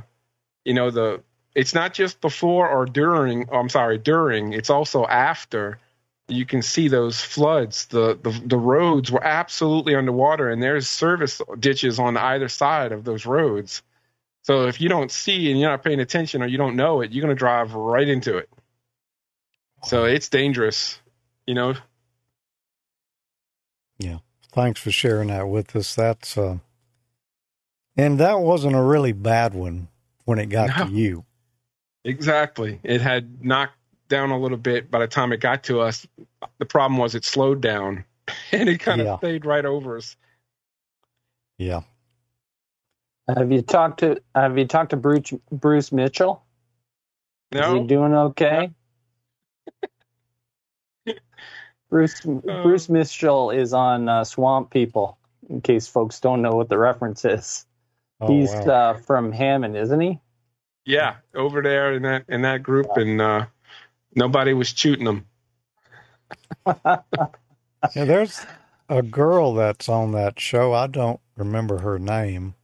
[0.63, 1.23] you know the
[1.55, 3.49] it's not just before or during.
[3.51, 4.53] Oh, I'm sorry, during.
[4.53, 5.79] It's also after.
[6.28, 7.86] You can see those floods.
[7.88, 13.03] The, the the roads were absolutely underwater, and there's service ditches on either side of
[13.05, 13.82] those roads.
[14.43, 17.11] So if you don't see and you're not paying attention or you don't know it,
[17.11, 18.49] you're going to drive right into it.
[19.84, 20.99] So it's dangerous,
[21.45, 21.75] you know.
[23.99, 24.19] Yeah.
[24.51, 25.95] Thanks for sharing that with us.
[25.95, 26.57] That's uh
[27.95, 29.88] and that wasn't a really bad one
[30.25, 30.86] when it got No.
[30.86, 31.25] to you.
[32.03, 32.80] Exactly.
[32.84, 33.76] It had knocked
[34.07, 36.07] down a little bit by the time it got to us.
[36.59, 38.03] The problem was it slowed down
[38.51, 40.15] and it kind of stayed right over us.
[41.57, 41.81] Yeah.
[43.27, 46.43] Have you talked to Have you talked to Bruce Bruce Mitchell?
[47.51, 47.59] No.
[47.59, 48.71] Is No, he doing okay?
[51.89, 55.17] Bruce Bruce Mitchell is on uh, Swamp People.
[55.49, 57.65] In case folks don't know what the reference is,
[58.19, 58.69] Oh, he's wow.
[58.91, 60.19] uh, from Hammond, isn't he?
[60.85, 63.45] yeah, over there in that in that group, and uh,
[64.18, 65.28] nobody was shooting them.
[66.65, 66.97] Yeah,
[68.05, 68.45] there's
[68.89, 70.74] a girl that's on that show.
[70.74, 72.55] I don't remember her name,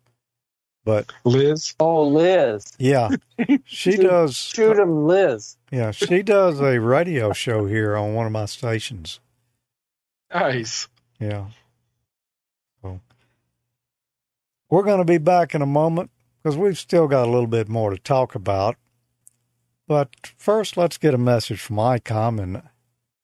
[0.85, 1.75] but Liz.
[1.79, 2.65] Oh, Liz.
[2.77, 3.09] yeah,
[3.65, 4.31] she does.
[4.31, 5.57] Uh, shoot him, Liz.
[5.71, 9.19] Yeah, she does a radio show here on one of my stations.
[10.33, 10.87] Nice.
[11.19, 11.45] Yeah.
[12.81, 12.99] So
[14.69, 17.69] we're going to be back in a moment because we've still got a little bit
[17.69, 18.75] more to talk about.
[19.87, 22.41] But first, let's get a message from ICOM.
[22.41, 22.61] And,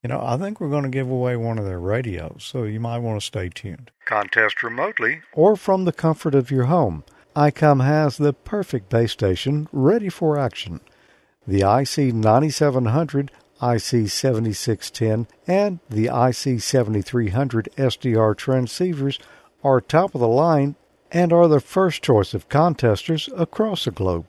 [0.03, 2.80] you know, I think we're going to give away one of their radios, so you
[2.80, 3.91] might want to stay tuned.
[4.05, 7.03] Contest remotely or from the comfort of your home.
[7.36, 10.82] ICOM has the perfect base station ready for action.
[11.47, 13.32] The IC 9700,
[13.62, 19.20] IC 7610, and the IC 7300 SDR transceivers
[19.64, 20.76] are top of the line
[21.12, 24.26] and are the first choice of contesters across the globe.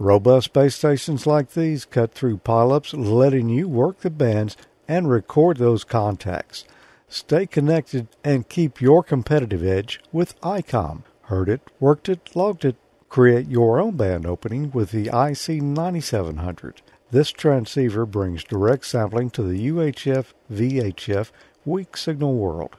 [0.00, 4.56] Robust base stations like these cut through pileups, letting you work the bands
[4.88, 6.64] and record those contacts.
[7.06, 11.02] Stay connected and keep your competitive edge with ICOM.
[11.24, 12.76] Heard it, worked it, logged it.
[13.10, 16.80] Create your own band opening with the IC 9700.
[17.10, 21.30] This transceiver brings direct sampling to the UHF VHF
[21.66, 22.74] weak signal world.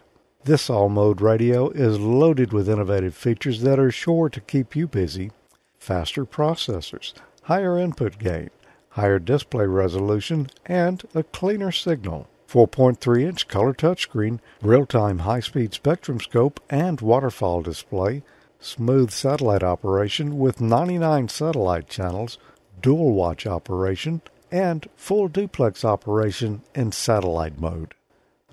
[0.45, 4.87] This all mode radio is loaded with innovative features that are sure to keep you
[4.87, 5.29] busy.
[5.81, 7.11] Faster processors,
[7.45, 8.51] higher input gain,
[8.89, 12.29] higher display resolution, and a cleaner signal.
[12.47, 18.21] 4.3 inch color touchscreen, real time high speed spectrum scope and waterfall display,
[18.59, 22.37] smooth satellite operation with 99 satellite channels,
[22.79, 24.21] dual watch operation,
[24.51, 27.95] and full duplex operation in satellite mode.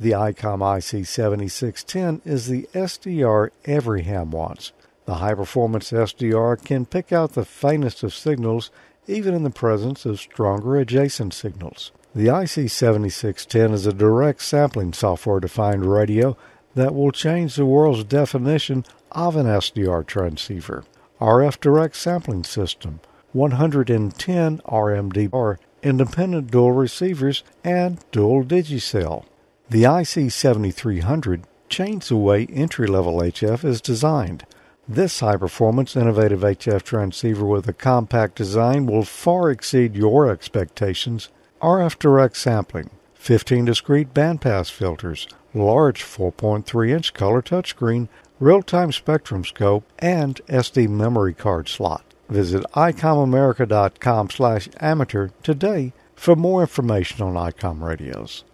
[0.00, 4.72] The ICOM IC7610 is the SDR every ham wants.
[5.08, 8.70] The high performance SDR can pick out the faintest of signals
[9.06, 11.92] even in the presence of stronger adjacent signals.
[12.14, 16.36] The IC7610 is a direct sampling software defined radio
[16.74, 20.84] that will change the world's definition of an SDR transceiver.
[21.22, 23.00] RF direct sampling system,
[23.32, 29.24] 110 RMDR, independent dual receivers, and dual Digi-Sel.
[29.70, 34.44] The IC7300 changed the way entry level HF is designed.
[34.90, 41.28] This high performance, innovative HF transceiver with a compact design will far exceed your expectations.
[41.60, 48.08] RF direct sampling, 15 discrete bandpass filters, large 4.3 inch color touchscreen,
[48.40, 52.02] real time spectrum scope, and SD memory card slot.
[52.30, 58.44] Visit icomamerica.com slash amateur today for more information on ICOM radios.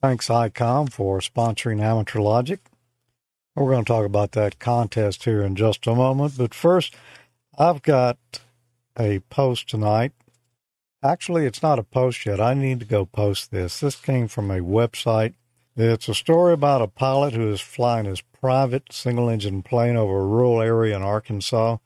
[0.00, 2.60] Thanks, ICOM, for sponsoring Amateur Logic.
[3.60, 6.38] We're going to talk about that contest here in just a moment.
[6.38, 6.96] But first,
[7.58, 8.16] I've got
[8.98, 10.12] a post tonight.
[11.02, 12.40] Actually, it's not a post yet.
[12.40, 13.78] I need to go post this.
[13.78, 15.34] This came from a website.
[15.76, 20.20] It's a story about a pilot who is flying his private single engine plane over
[20.20, 21.76] a rural area in Arkansas.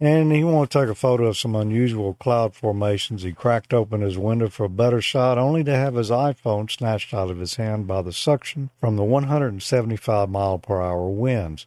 [0.00, 3.24] And he wanted to take a photo of some unusual cloud formations.
[3.24, 7.12] He cracked open his window for a better shot, only to have his iPhone snatched
[7.12, 11.66] out of his hand by the suction from the 175 mile per hour winds.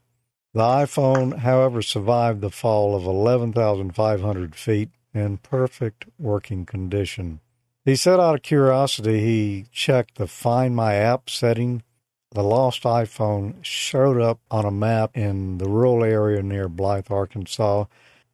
[0.53, 7.41] The iPhone, however, survived the fall of 11,500 feet in perfect working condition.
[7.84, 11.84] He said out of curiosity he checked the Find My App setting
[12.34, 17.86] the lost iPhone showed up on a map in the rural area near Blythe, Arkansas,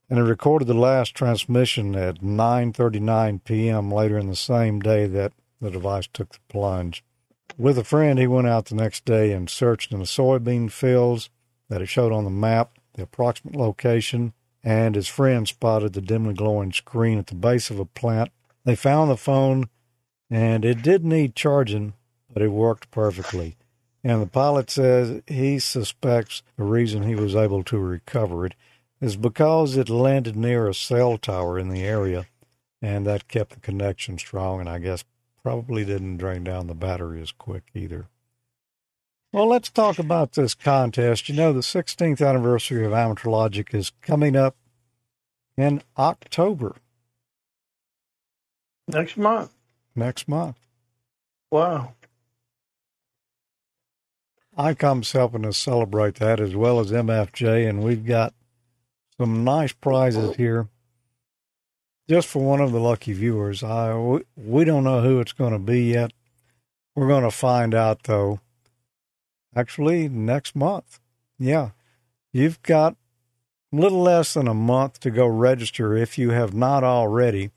[0.10, 3.92] and it recorded the last transmission at 9:39 p.m.
[3.92, 7.04] later in the same day that the device took the plunge.
[7.58, 11.30] With a friend, he went out the next day and searched in the soybean fields
[11.70, 14.34] that it showed on the map, the approximate location,
[14.64, 18.32] and his friend spotted the dimly glowing screen at the base of a plant.
[18.64, 19.70] They found the phone,
[20.30, 21.94] and it did need charging,
[22.32, 23.56] but it worked perfectly.
[24.04, 28.54] And the pilot says he suspects the reason he was able to recover it
[29.00, 32.26] is because it landed near a cell tower in the area,
[32.82, 35.04] and that kept the connection strong, and I guess
[35.44, 38.08] probably didn't drain down the battery as quick either.
[39.32, 41.30] Well, let's talk about this contest.
[41.30, 44.56] You know, the 16th anniversary of Amateur Logic is coming up
[45.58, 46.76] in October.
[48.88, 49.52] Next month.
[49.96, 50.58] Next month.
[51.52, 51.94] Wow.
[54.58, 58.34] ICOM's helping us celebrate that as well as MFJ, and we've got
[59.20, 60.68] some nice prizes here
[62.10, 63.64] just for one of the lucky viewers.
[63.64, 66.12] I we, we don't know who it's going to be yet.
[66.96, 68.40] We're going to find out though.
[69.56, 71.00] Actually, next month.
[71.40, 71.72] Yeah,
[72.32, 72.96] you've got
[73.74, 77.52] a little less than a month to go register if you have not already.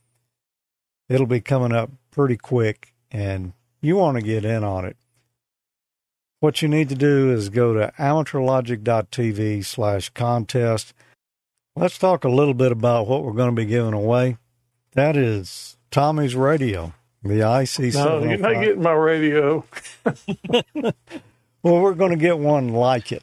[1.08, 4.96] It'll be coming up pretty quick, and you want to get in on it.
[6.40, 10.94] What you need to do is go to amateurlogic.tv slash contest.
[11.80, 14.36] Let's talk a little bit about what we're going to be giving away.
[14.92, 17.94] That is Tommy's radio, the IC.
[17.94, 19.64] No, you're not oh getting my radio.
[21.62, 23.22] well, we're going to get one like it.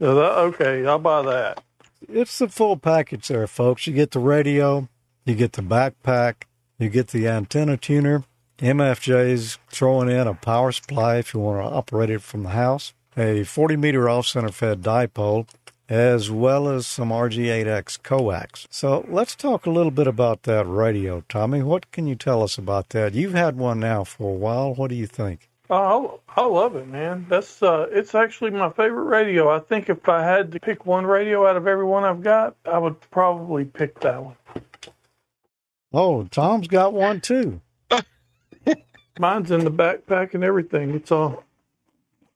[0.00, 1.62] Uh, okay, I'll buy that.
[2.08, 3.86] It's the full package there, folks.
[3.86, 4.88] You get the radio,
[5.24, 6.46] you get the backpack,
[6.80, 8.24] you get the antenna tuner.
[8.58, 12.92] MFJ's throwing in a power supply if you want to operate it from the house,
[13.16, 15.46] a 40 meter off center fed dipole,
[15.88, 18.66] as well as some RG8X coax.
[18.70, 21.62] So let's talk a little bit about that radio, Tommy.
[21.62, 23.14] What can you tell us about that?
[23.14, 24.74] You've had one now for a while.
[24.74, 25.48] What do you think?
[25.68, 27.26] Oh, I love it, man.
[27.28, 29.48] That's uh, it's actually my favorite radio.
[29.50, 32.54] I think if I had to pick one radio out of every one I've got,
[32.64, 34.36] I would probably pick that one.
[35.92, 37.60] Oh, Tom's got one too.
[39.18, 40.94] Mine's in the backpack and everything.
[40.94, 41.42] It's all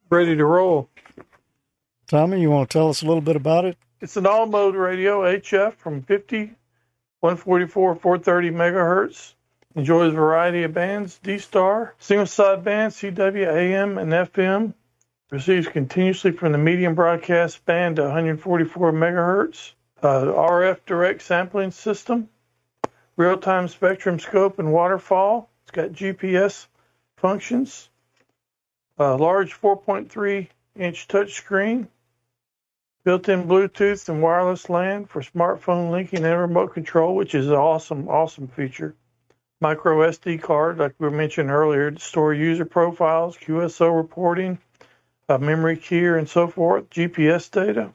[0.08, 0.88] ready to roll.
[2.10, 3.78] Tommy, you want to tell us a little bit about it?
[4.00, 6.56] It's an all mode radio, HF from 50,
[7.20, 9.34] 144, 430 megahertz.
[9.76, 14.74] Enjoys a variety of bands, D star, single side band, CW, AM, and FM.
[15.30, 19.74] Receives continuously from the medium broadcast band to 144 megahertz.
[20.02, 22.28] Uh, RF direct sampling system,
[23.16, 25.48] real time spectrum scope and waterfall.
[25.62, 26.66] It's got GPS
[27.18, 27.88] functions,
[28.98, 31.86] a large 4.3 inch touchscreen,
[33.04, 38.08] built-in Bluetooth and wireless LAN for smartphone linking and remote control, which is an awesome,
[38.08, 38.94] awesome feature.
[39.60, 44.58] Micro SD card, like we mentioned earlier, to store user profiles, QSO reporting,
[45.28, 46.88] uh, memory keyer, and so forth.
[46.90, 47.92] GPS data.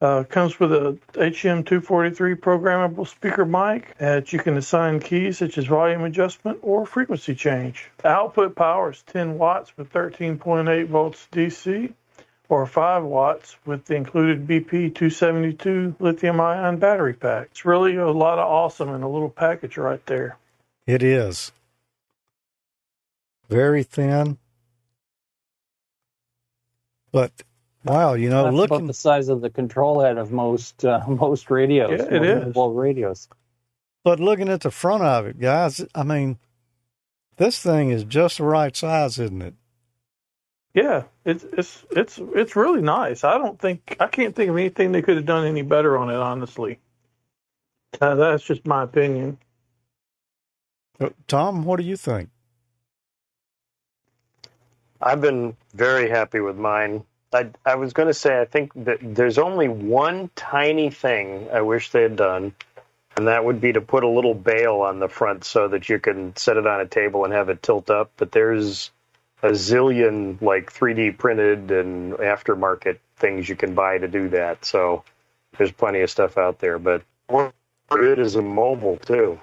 [0.00, 5.66] Uh, comes with a HM243 programmable speaker mic that you can assign keys such as
[5.66, 7.88] volume adjustment or frequency change.
[8.04, 11.92] Output power is 10 watts with 13.8 volts DC
[12.52, 17.48] or 5 watts with the included BP272 lithium ion battery pack.
[17.50, 20.36] It's really a lot of awesome in a little package right there.
[20.86, 21.50] It is.
[23.48, 24.36] Very thin.
[27.10, 27.32] But
[27.84, 31.00] wow, you know, That's looking about the size of the control head of most uh,
[31.08, 32.00] most radios.
[32.00, 32.54] Yeah, it is.
[32.54, 33.28] radios.
[34.04, 36.38] but looking at the front of it, guys, I mean,
[37.38, 39.54] this thing is just the right size, isn't it?
[40.74, 43.24] Yeah, it's it's it's it's really nice.
[43.24, 46.10] I don't think I can't think of anything they could have done any better on
[46.10, 46.16] it.
[46.16, 46.78] Honestly,
[48.00, 49.38] uh, that's just my opinion.
[51.00, 52.30] Uh, Tom, what do you think?
[55.00, 57.04] I've been very happy with mine.
[57.32, 61.62] I, I was going to say, I think that there's only one tiny thing I
[61.62, 62.54] wish they had done,
[63.16, 65.98] and that would be to put a little bail on the front so that you
[65.98, 68.12] can set it on a table and have it tilt up.
[68.16, 68.90] But there's
[69.42, 74.64] a zillion like 3D printed and aftermarket things you can buy to do that.
[74.64, 75.04] So
[75.58, 76.78] there's plenty of stuff out there.
[76.78, 77.02] But
[77.90, 79.40] it is a mobile too.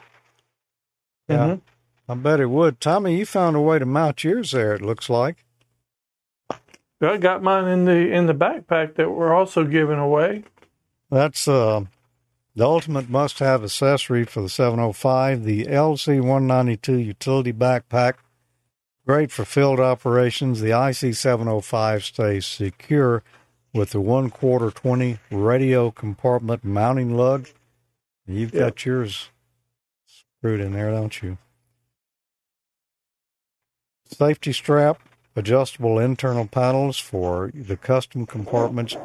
[1.28, 1.58] Yeah,
[2.08, 2.80] I bet it would.
[2.80, 4.74] Tommy, you found a way to mount yours there.
[4.74, 5.46] It looks like.
[7.02, 10.44] I got mine in the in the backpack that we're also giving away.
[11.10, 11.86] That's uh,
[12.56, 18.16] the ultimate must-have accessory for the 705, the LC192 utility backpack.
[19.10, 20.62] Great for field operations.
[20.62, 23.24] The IC 705 stays secure
[23.74, 27.48] with the one quarter 20 radio compartment mounting lug.
[28.28, 28.66] You've Yeah.
[28.66, 29.30] got yours
[30.06, 31.40] screwed in there, don't you?
[34.06, 35.02] Safety strap,
[35.36, 38.96] adjustable internal panels for the custom compartments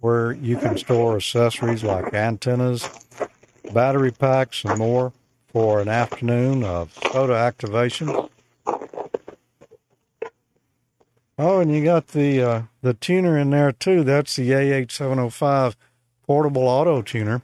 [0.00, 2.88] where you can store accessories like antennas,
[3.74, 5.12] battery packs, and more
[5.52, 8.30] for an afternoon of SOTA activation.
[11.36, 14.04] Oh, and you got the uh, the tuner in there too.
[14.04, 15.74] That's the AH705
[16.26, 17.42] portable auto tuner.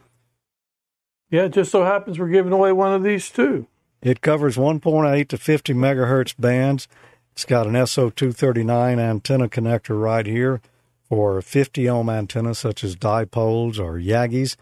[1.31, 3.67] Yeah, it just so happens we're giving away one of these too.
[4.03, 6.89] It covers 1.8 to 50 megahertz bands.
[7.33, 10.61] It's got an SO239 antenna connector right here
[11.09, 14.57] for 50 ohm antennas such as dipoles or Yagis.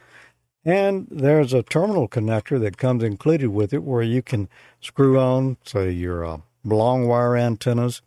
[0.64, 4.48] And there's a terminal connector that comes included with it where you can
[4.80, 8.02] screw on, say, your uh, long wire antennas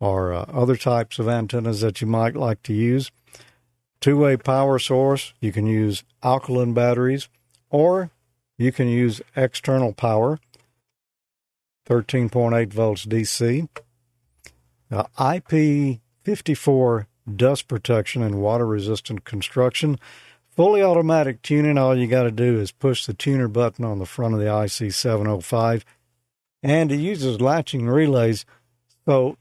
[0.00, 3.10] or uh, other types of antennas that you might like to use.
[4.00, 5.32] Two way power source.
[5.40, 7.28] You can use alkaline batteries
[7.70, 8.10] or
[8.56, 10.38] you can use external power,
[11.88, 13.68] 13.8 volts DC.
[14.90, 19.98] Uh, IP54 dust protection and water resistant construction.
[20.50, 21.78] Fully automatic tuning.
[21.78, 24.46] All you got to do is push the tuner button on the front of the
[24.46, 25.82] IC705,
[26.62, 28.44] and it uses latching relays.
[29.04, 29.36] So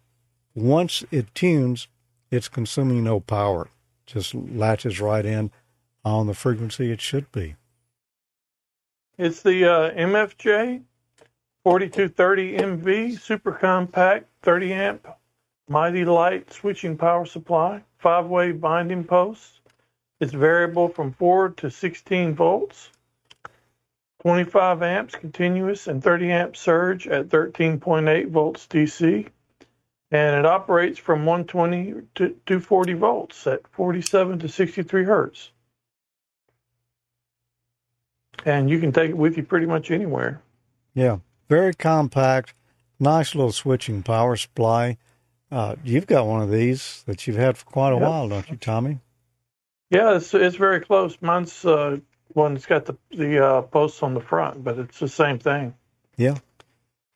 [0.55, 1.87] once it tunes,
[2.31, 3.69] it's consuming no power.
[4.05, 5.51] Just latches right in
[6.03, 7.55] on the frequency it should be.
[9.17, 10.81] It's the uh, MFJ
[11.63, 15.07] 4230 MV super compact 30 amp
[15.69, 19.61] mighty light switching power supply, five way binding posts.
[20.19, 22.89] It's variable from 4 to 16 volts,
[24.21, 29.27] 25 amps continuous, and 30 amp surge at 13.8 volts DC.
[30.13, 35.49] And it operates from 120 to 240 volts at 47 to 63 hertz.
[38.45, 40.39] And you can take it with you pretty much anywhere.
[40.93, 41.17] Yeah,
[41.49, 42.53] very compact,
[42.99, 44.97] nice little switching power supply.
[45.51, 48.07] Uh, you've got one of these that you've had for quite a Yep.
[48.07, 48.99] while, don't you, Tommy?
[49.89, 51.17] Yeah, it's it's very close.
[51.21, 51.97] Mine's uh,
[52.29, 55.73] one that's got the the uh, posts on the front, but it's the same thing.
[56.17, 56.35] Yeah.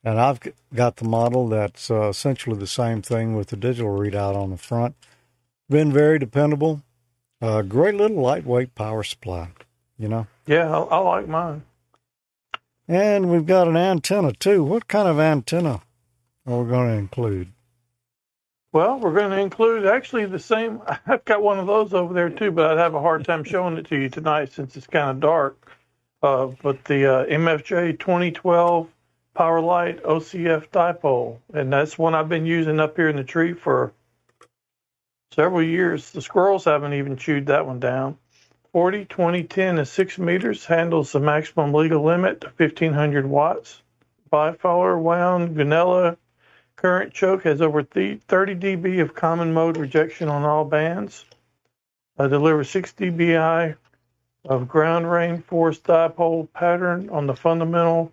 [0.08, 0.40] And I've
[0.74, 4.56] got the model that's uh, essentially the same thing with the digital readout on the
[4.56, 4.94] front.
[5.68, 6.80] Been very dependable.
[7.42, 9.50] Uh, great little lightweight power supply,
[9.98, 10.26] you know.
[10.46, 11.62] Yeah, I, I like mine.
[12.88, 14.64] And we've got an antenna too.
[14.64, 15.82] What kind of antenna
[16.46, 17.48] are we going to include?
[18.72, 20.80] Well, we're going to include actually the same.
[21.06, 23.76] I've got one of those over there too, but I'd have a hard time showing
[23.76, 25.70] it to you tonight since it's kind of dark.
[26.22, 28.88] Uh, but the uh, MFJ 2012
[29.38, 33.52] Power Light OCF dipole, and that's one I've been using up here in the tree
[33.52, 33.92] for
[35.30, 36.10] several years.
[36.10, 38.18] The squirrels haven't even chewed that one down.
[38.72, 43.80] 40, 20, 10 is 6 meters, handles the maximum legal limit to 1500 watts.
[44.32, 46.16] Bifilar wound vanilla
[46.74, 51.24] current choke has over th- 30 dB of common mode rejection on all bands.
[52.18, 53.76] Uh, delivers 6 dBi
[54.46, 58.12] of ground reinforced dipole pattern on the fundamental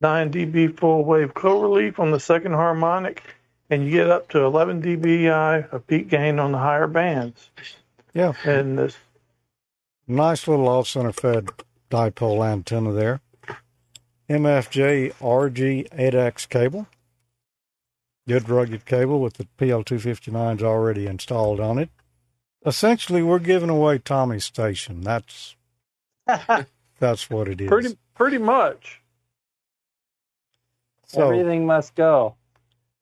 [0.00, 3.22] 9 dB full wave co-relief on the second harmonic,
[3.70, 7.50] and you get up to 11 dBi of peak gain on the higher bands.
[8.14, 8.32] Yeah.
[8.44, 8.96] And this
[10.10, 11.50] Nice little off center fed
[11.90, 13.20] dipole antenna there.
[14.30, 16.86] MFJ RG8X cable.
[18.26, 21.90] Good rugged cable with the PL259s already installed on it.
[22.64, 25.02] Essentially, we're giving away Tommy's station.
[25.02, 25.56] That's
[26.98, 27.68] that's what it is.
[27.68, 29.02] pretty pretty much.
[31.08, 32.36] So- Everything must go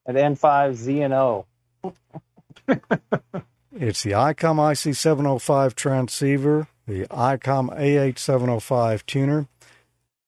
[0.05, 1.45] at N5ZNO.
[3.79, 9.45] It's the ICOM IC705 transceiver, the ICOM AH705 tuner,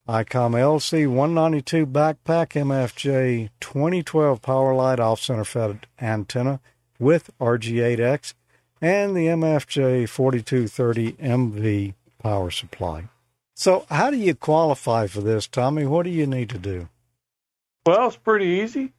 [0.07, 6.59] ICOM LC192 backpack MFJ 2012 power light off center fed antenna
[6.99, 8.35] with RG8X,
[8.81, 13.05] and the MFJ 4230 MV power supply.
[13.55, 15.87] So, how do you qualify for this, Tommy?
[15.87, 16.87] What do you need to do?
[17.89, 18.93] Well, it's pretty easy.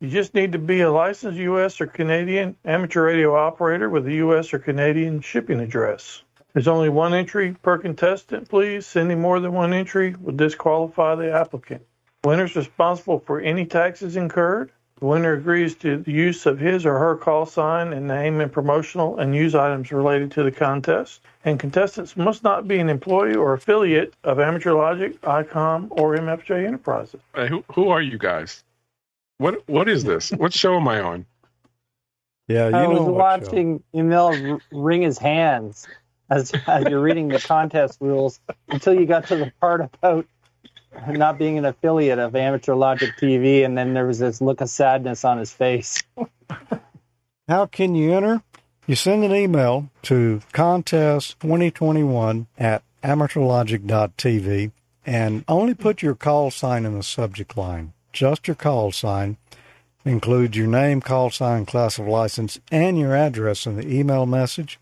[0.00, 1.80] You just need to be a licensed U.S.
[1.80, 4.52] or Canadian amateur radio operator with a U.S.
[4.52, 6.24] or Canadian shipping address.
[6.52, 8.86] There's only one entry per contestant, please.
[8.86, 11.86] Sending more than one entry would disqualify the applicant.
[12.22, 14.70] Winner's responsible for any taxes incurred.
[15.00, 18.48] The winner agrees to the use of his or her call sign and name in
[18.48, 21.20] promotional and news items related to the contest.
[21.44, 26.66] And contestants must not be an employee or affiliate of Amateur Logic, ICOM, or MFJ
[26.66, 27.20] Enterprises.
[27.34, 28.62] Hey, who who are you guys?
[29.38, 30.30] What what is this?
[30.30, 31.26] what show am I on?
[32.46, 35.88] Yeah, you I was know what watching Emil wring his hands
[36.30, 40.26] as as you're reading the contest rules until you got to the part about
[41.08, 44.70] not being an affiliate of Amateur Logic TV, and then there was this look of
[44.70, 46.02] sadness on his face.
[47.48, 48.42] How can you enter?
[48.86, 54.72] You send an email to contest2021 at amateurlogic.tv
[55.06, 57.92] and only put your call sign in the subject line.
[58.12, 59.36] Just your call sign.
[60.04, 64.78] Include your name, call sign, class of license, and your address in the email message.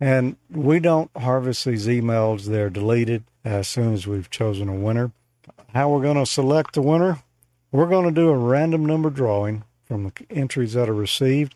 [0.00, 5.12] And we don't harvest these emails, they're deleted as soon as we've chosen a winner.
[5.74, 7.22] How we're going to select the winner?
[7.70, 11.54] We're going to do a random number drawing from the entries that are received.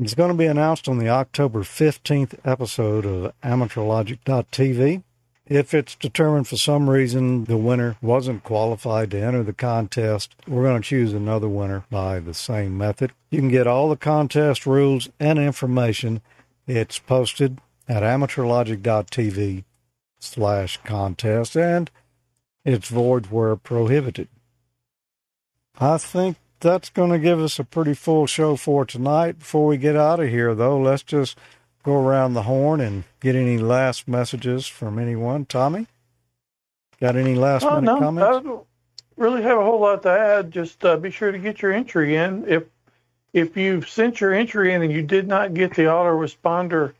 [0.00, 5.02] It's going to be announced on the October 15th episode of AmateurLogic.tv.
[5.44, 10.62] If it's determined for some reason the winner wasn't qualified to enter the contest, we're
[10.62, 13.12] going to choose another winner by the same method.
[13.30, 16.22] You can get all the contest rules and information.
[16.66, 19.64] It's posted at amateurlogic.tv
[20.20, 21.90] slash contest and
[22.64, 24.28] it's void where prohibited.
[25.80, 29.40] I think that's going to give us a pretty full show for tonight.
[29.40, 31.36] Before we get out of here, though, let's just
[31.82, 35.44] go around the horn and get any last messages from anyone.
[35.44, 35.86] Tommy,
[37.00, 38.28] got any last Oh, minute no, comments?
[38.38, 38.66] I don't
[39.16, 40.52] really have a whole lot to add.
[40.52, 42.48] Just uh, be sure to get your entry in.
[42.48, 42.64] If
[43.32, 46.92] if you've sent your entry in and you did not get the autoresponder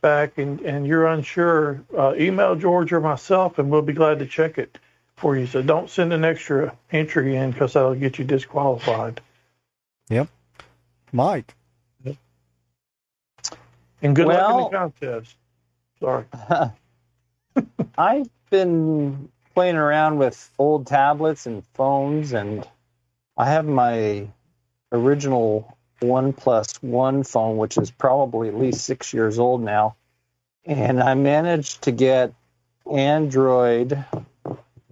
[0.00, 4.26] back and, and you're unsure, uh, email George or myself and we'll be glad to
[4.26, 4.78] check it
[5.16, 5.46] for you.
[5.46, 9.20] So don't send an extra entry in because that'll get you disqualified.
[10.08, 10.28] Yep.
[11.12, 11.54] Mike.
[14.02, 15.36] And good luck in the contest.
[16.00, 16.24] Sorry.
[17.98, 22.68] I've been playing around with old tablets and phones, and
[23.36, 24.28] I have my
[24.92, 29.96] original OnePlus One phone, which is probably at least six years old now.
[30.66, 32.34] And I managed to get
[32.90, 34.04] Android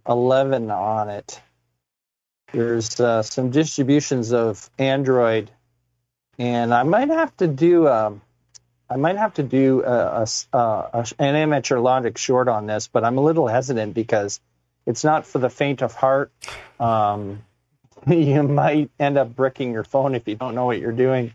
[0.09, 1.41] 11 on it.
[2.53, 5.51] There's uh, some distributions of Android,
[6.39, 8.23] and I might have to do um,
[8.89, 12.87] I might have to do a, a uh, a an amateur logic short on this,
[12.87, 14.41] but I'm a little hesitant because
[14.87, 16.31] it's not for the faint of heart.
[16.79, 17.43] Um,
[18.07, 21.35] you might end up bricking your phone if you don't know what you're doing,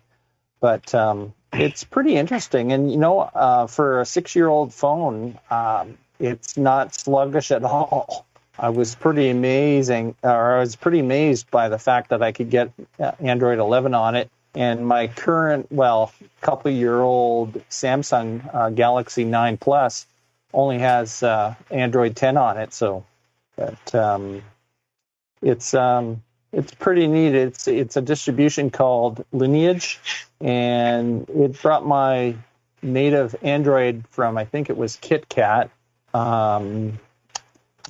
[0.61, 2.71] but um, it's pretty interesting.
[2.71, 8.27] And you know, uh, for a six-year-old phone, um, it's not sluggish at all.
[8.59, 12.49] I was pretty amazing, or I was pretty amazed by the fact that I could
[12.49, 14.29] get uh, Android 11 on it.
[14.53, 16.11] And my current, well,
[16.41, 20.05] couple year old Samsung uh, Galaxy 9 Plus
[20.53, 22.73] only has uh, Android 10 on it.
[22.73, 23.05] So,
[23.55, 24.41] but um,
[25.41, 26.21] it's um,
[26.51, 27.35] it's pretty neat.
[27.35, 29.99] It's it's a distribution called Lineage,
[30.41, 32.35] and it brought my
[32.81, 35.69] native Android from I think it was KitKat,
[36.13, 36.99] um,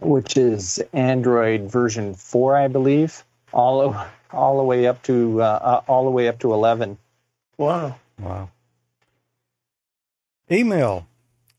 [0.02, 3.24] which is Android version four, I believe,
[3.54, 6.98] all o- all the way up to uh, uh, all the way up to eleven.
[7.58, 7.98] Wow.
[8.20, 8.50] Wow.
[10.50, 11.06] Emil.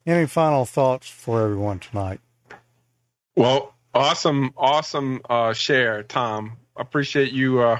[0.07, 2.21] Any final thoughts for everyone tonight?
[3.37, 6.57] Well, awesome, awesome uh, share, Tom.
[6.75, 7.79] Appreciate you uh,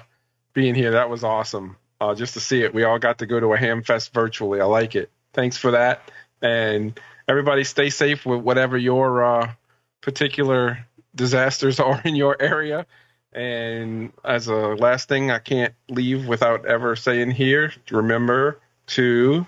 [0.53, 0.93] being here.
[0.93, 1.77] That was awesome.
[2.01, 4.61] Uh, just to see it, we all got to go to a ham fest virtually.
[4.61, 5.11] I like it.
[5.33, 6.11] Thanks for that,
[6.41, 9.53] and everybody stay safe with whatever your uh,
[10.01, 12.87] particular disasters are in your area.
[13.33, 17.73] And as a last thing, I can't leave without ever saying here.
[17.91, 18.59] Remember
[18.89, 19.47] to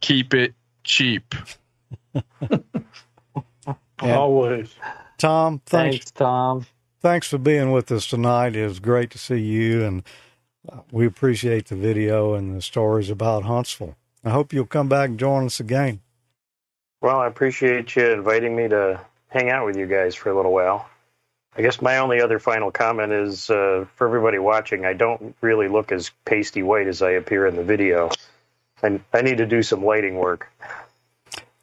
[0.00, 0.54] keep it
[0.84, 1.34] cheap.
[4.00, 4.74] Always.
[5.16, 5.96] Tom, thanks.
[5.96, 6.66] Thanks, Tom.
[7.00, 8.54] Thanks for being with us tonight.
[8.54, 10.02] It was great to see you, and
[10.70, 13.96] uh, we appreciate the video and the stories about Huntsville.
[14.24, 16.00] I hope you'll come back and join us again.
[17.00, 20.52] Well, I appreciate you inviting me to hang out with you guys for a little
[20.52, 20.88] while.
[21.56, 25.68] I guess my only other final comment is uh, for everybody watching, I don't really
[25.68, 28.10] look as pasty white as I appear in the video.
[28.82, 30.52] And I need to do some lighting work.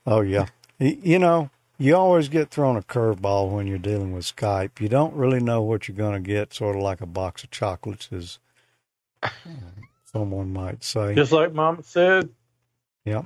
[0.05, 0.47] Oh yeah,
[0.79, 4.79] you know, you always get thrown a curveball when you're dealing with Skype.
[4.81, 6.53] You don't really know what you're going to get.
[6.53, 8.39] Sort of like a box of chocolates, as
[10.11, 11.15] someone might say.
[11.15, 12.29] Just like Mom said,
[13.05, 13.23] Yeah.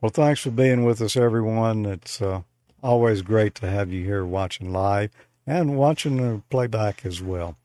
[0.00, 1.86] Well, thanks for being with us, everyone.
[1.86, 2.42] It's uh,
[2.82, 5.10] always great to have you here watching live
[5.46, 7.56] and watching the playback as well.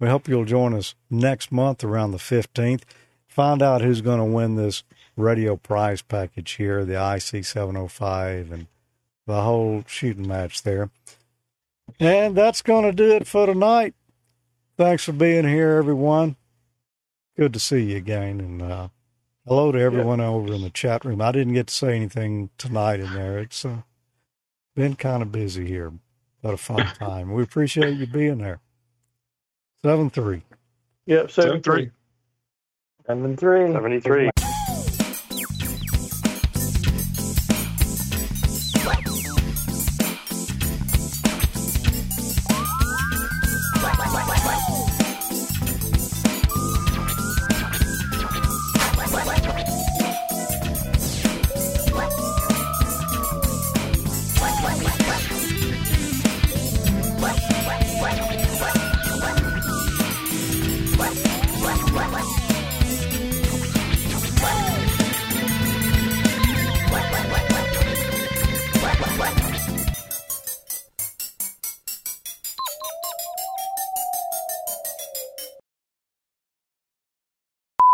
[0.00, 2.82] We hope you'll join us next month around the 15th.
[3.26, 4.84] Find out who's going to win this
[5.16, 8.66] radio prize package here, the IC 705, and
[9.26, 10.90] the whole shooting match there.
[11.98, 13.94] And that's going to do it for tonight.
[14.76, 16.36] thanks for being here, everyone.
[17.36, 18.88] Good to see you again, and uh,
[19.46, 21.20] hello to everyone over in the chat room.
[21.20, 23.38] I didn't get to say anything tonight in there.
[23.38, 23.82] It's uh,
[24.78, 25.92] been kind of busy here,
[26.40, 27.32] but a fun time.
[27.32, 28.60] We appreciate you being there.
[29.82, 30.42] Seven three.
[31.06, 31.90] Yep, seven three.
[33.04, 33.72] Seven three.
[33.72, 34.47] 73.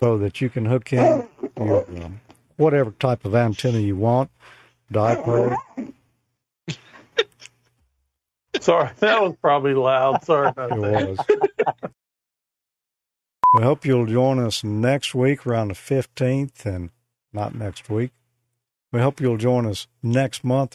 [0.04, 1.26] So that you can hook in
[1.56, 2.20] your um,
[2.56, 4.30] whatever type of antenna you want.
[4.92, 5.56] Dipole.
[8.60, 10.22] Sorry, that was probably loud.
[10.24, 11.02] Sorry about It that.
[11.02, 11.26] was.
[13.52, 16.90] we hope you'll join us next week around the 15th and
[17.32, 18.10] not next week.
[18.92, 20.72] We hope you'll join us next month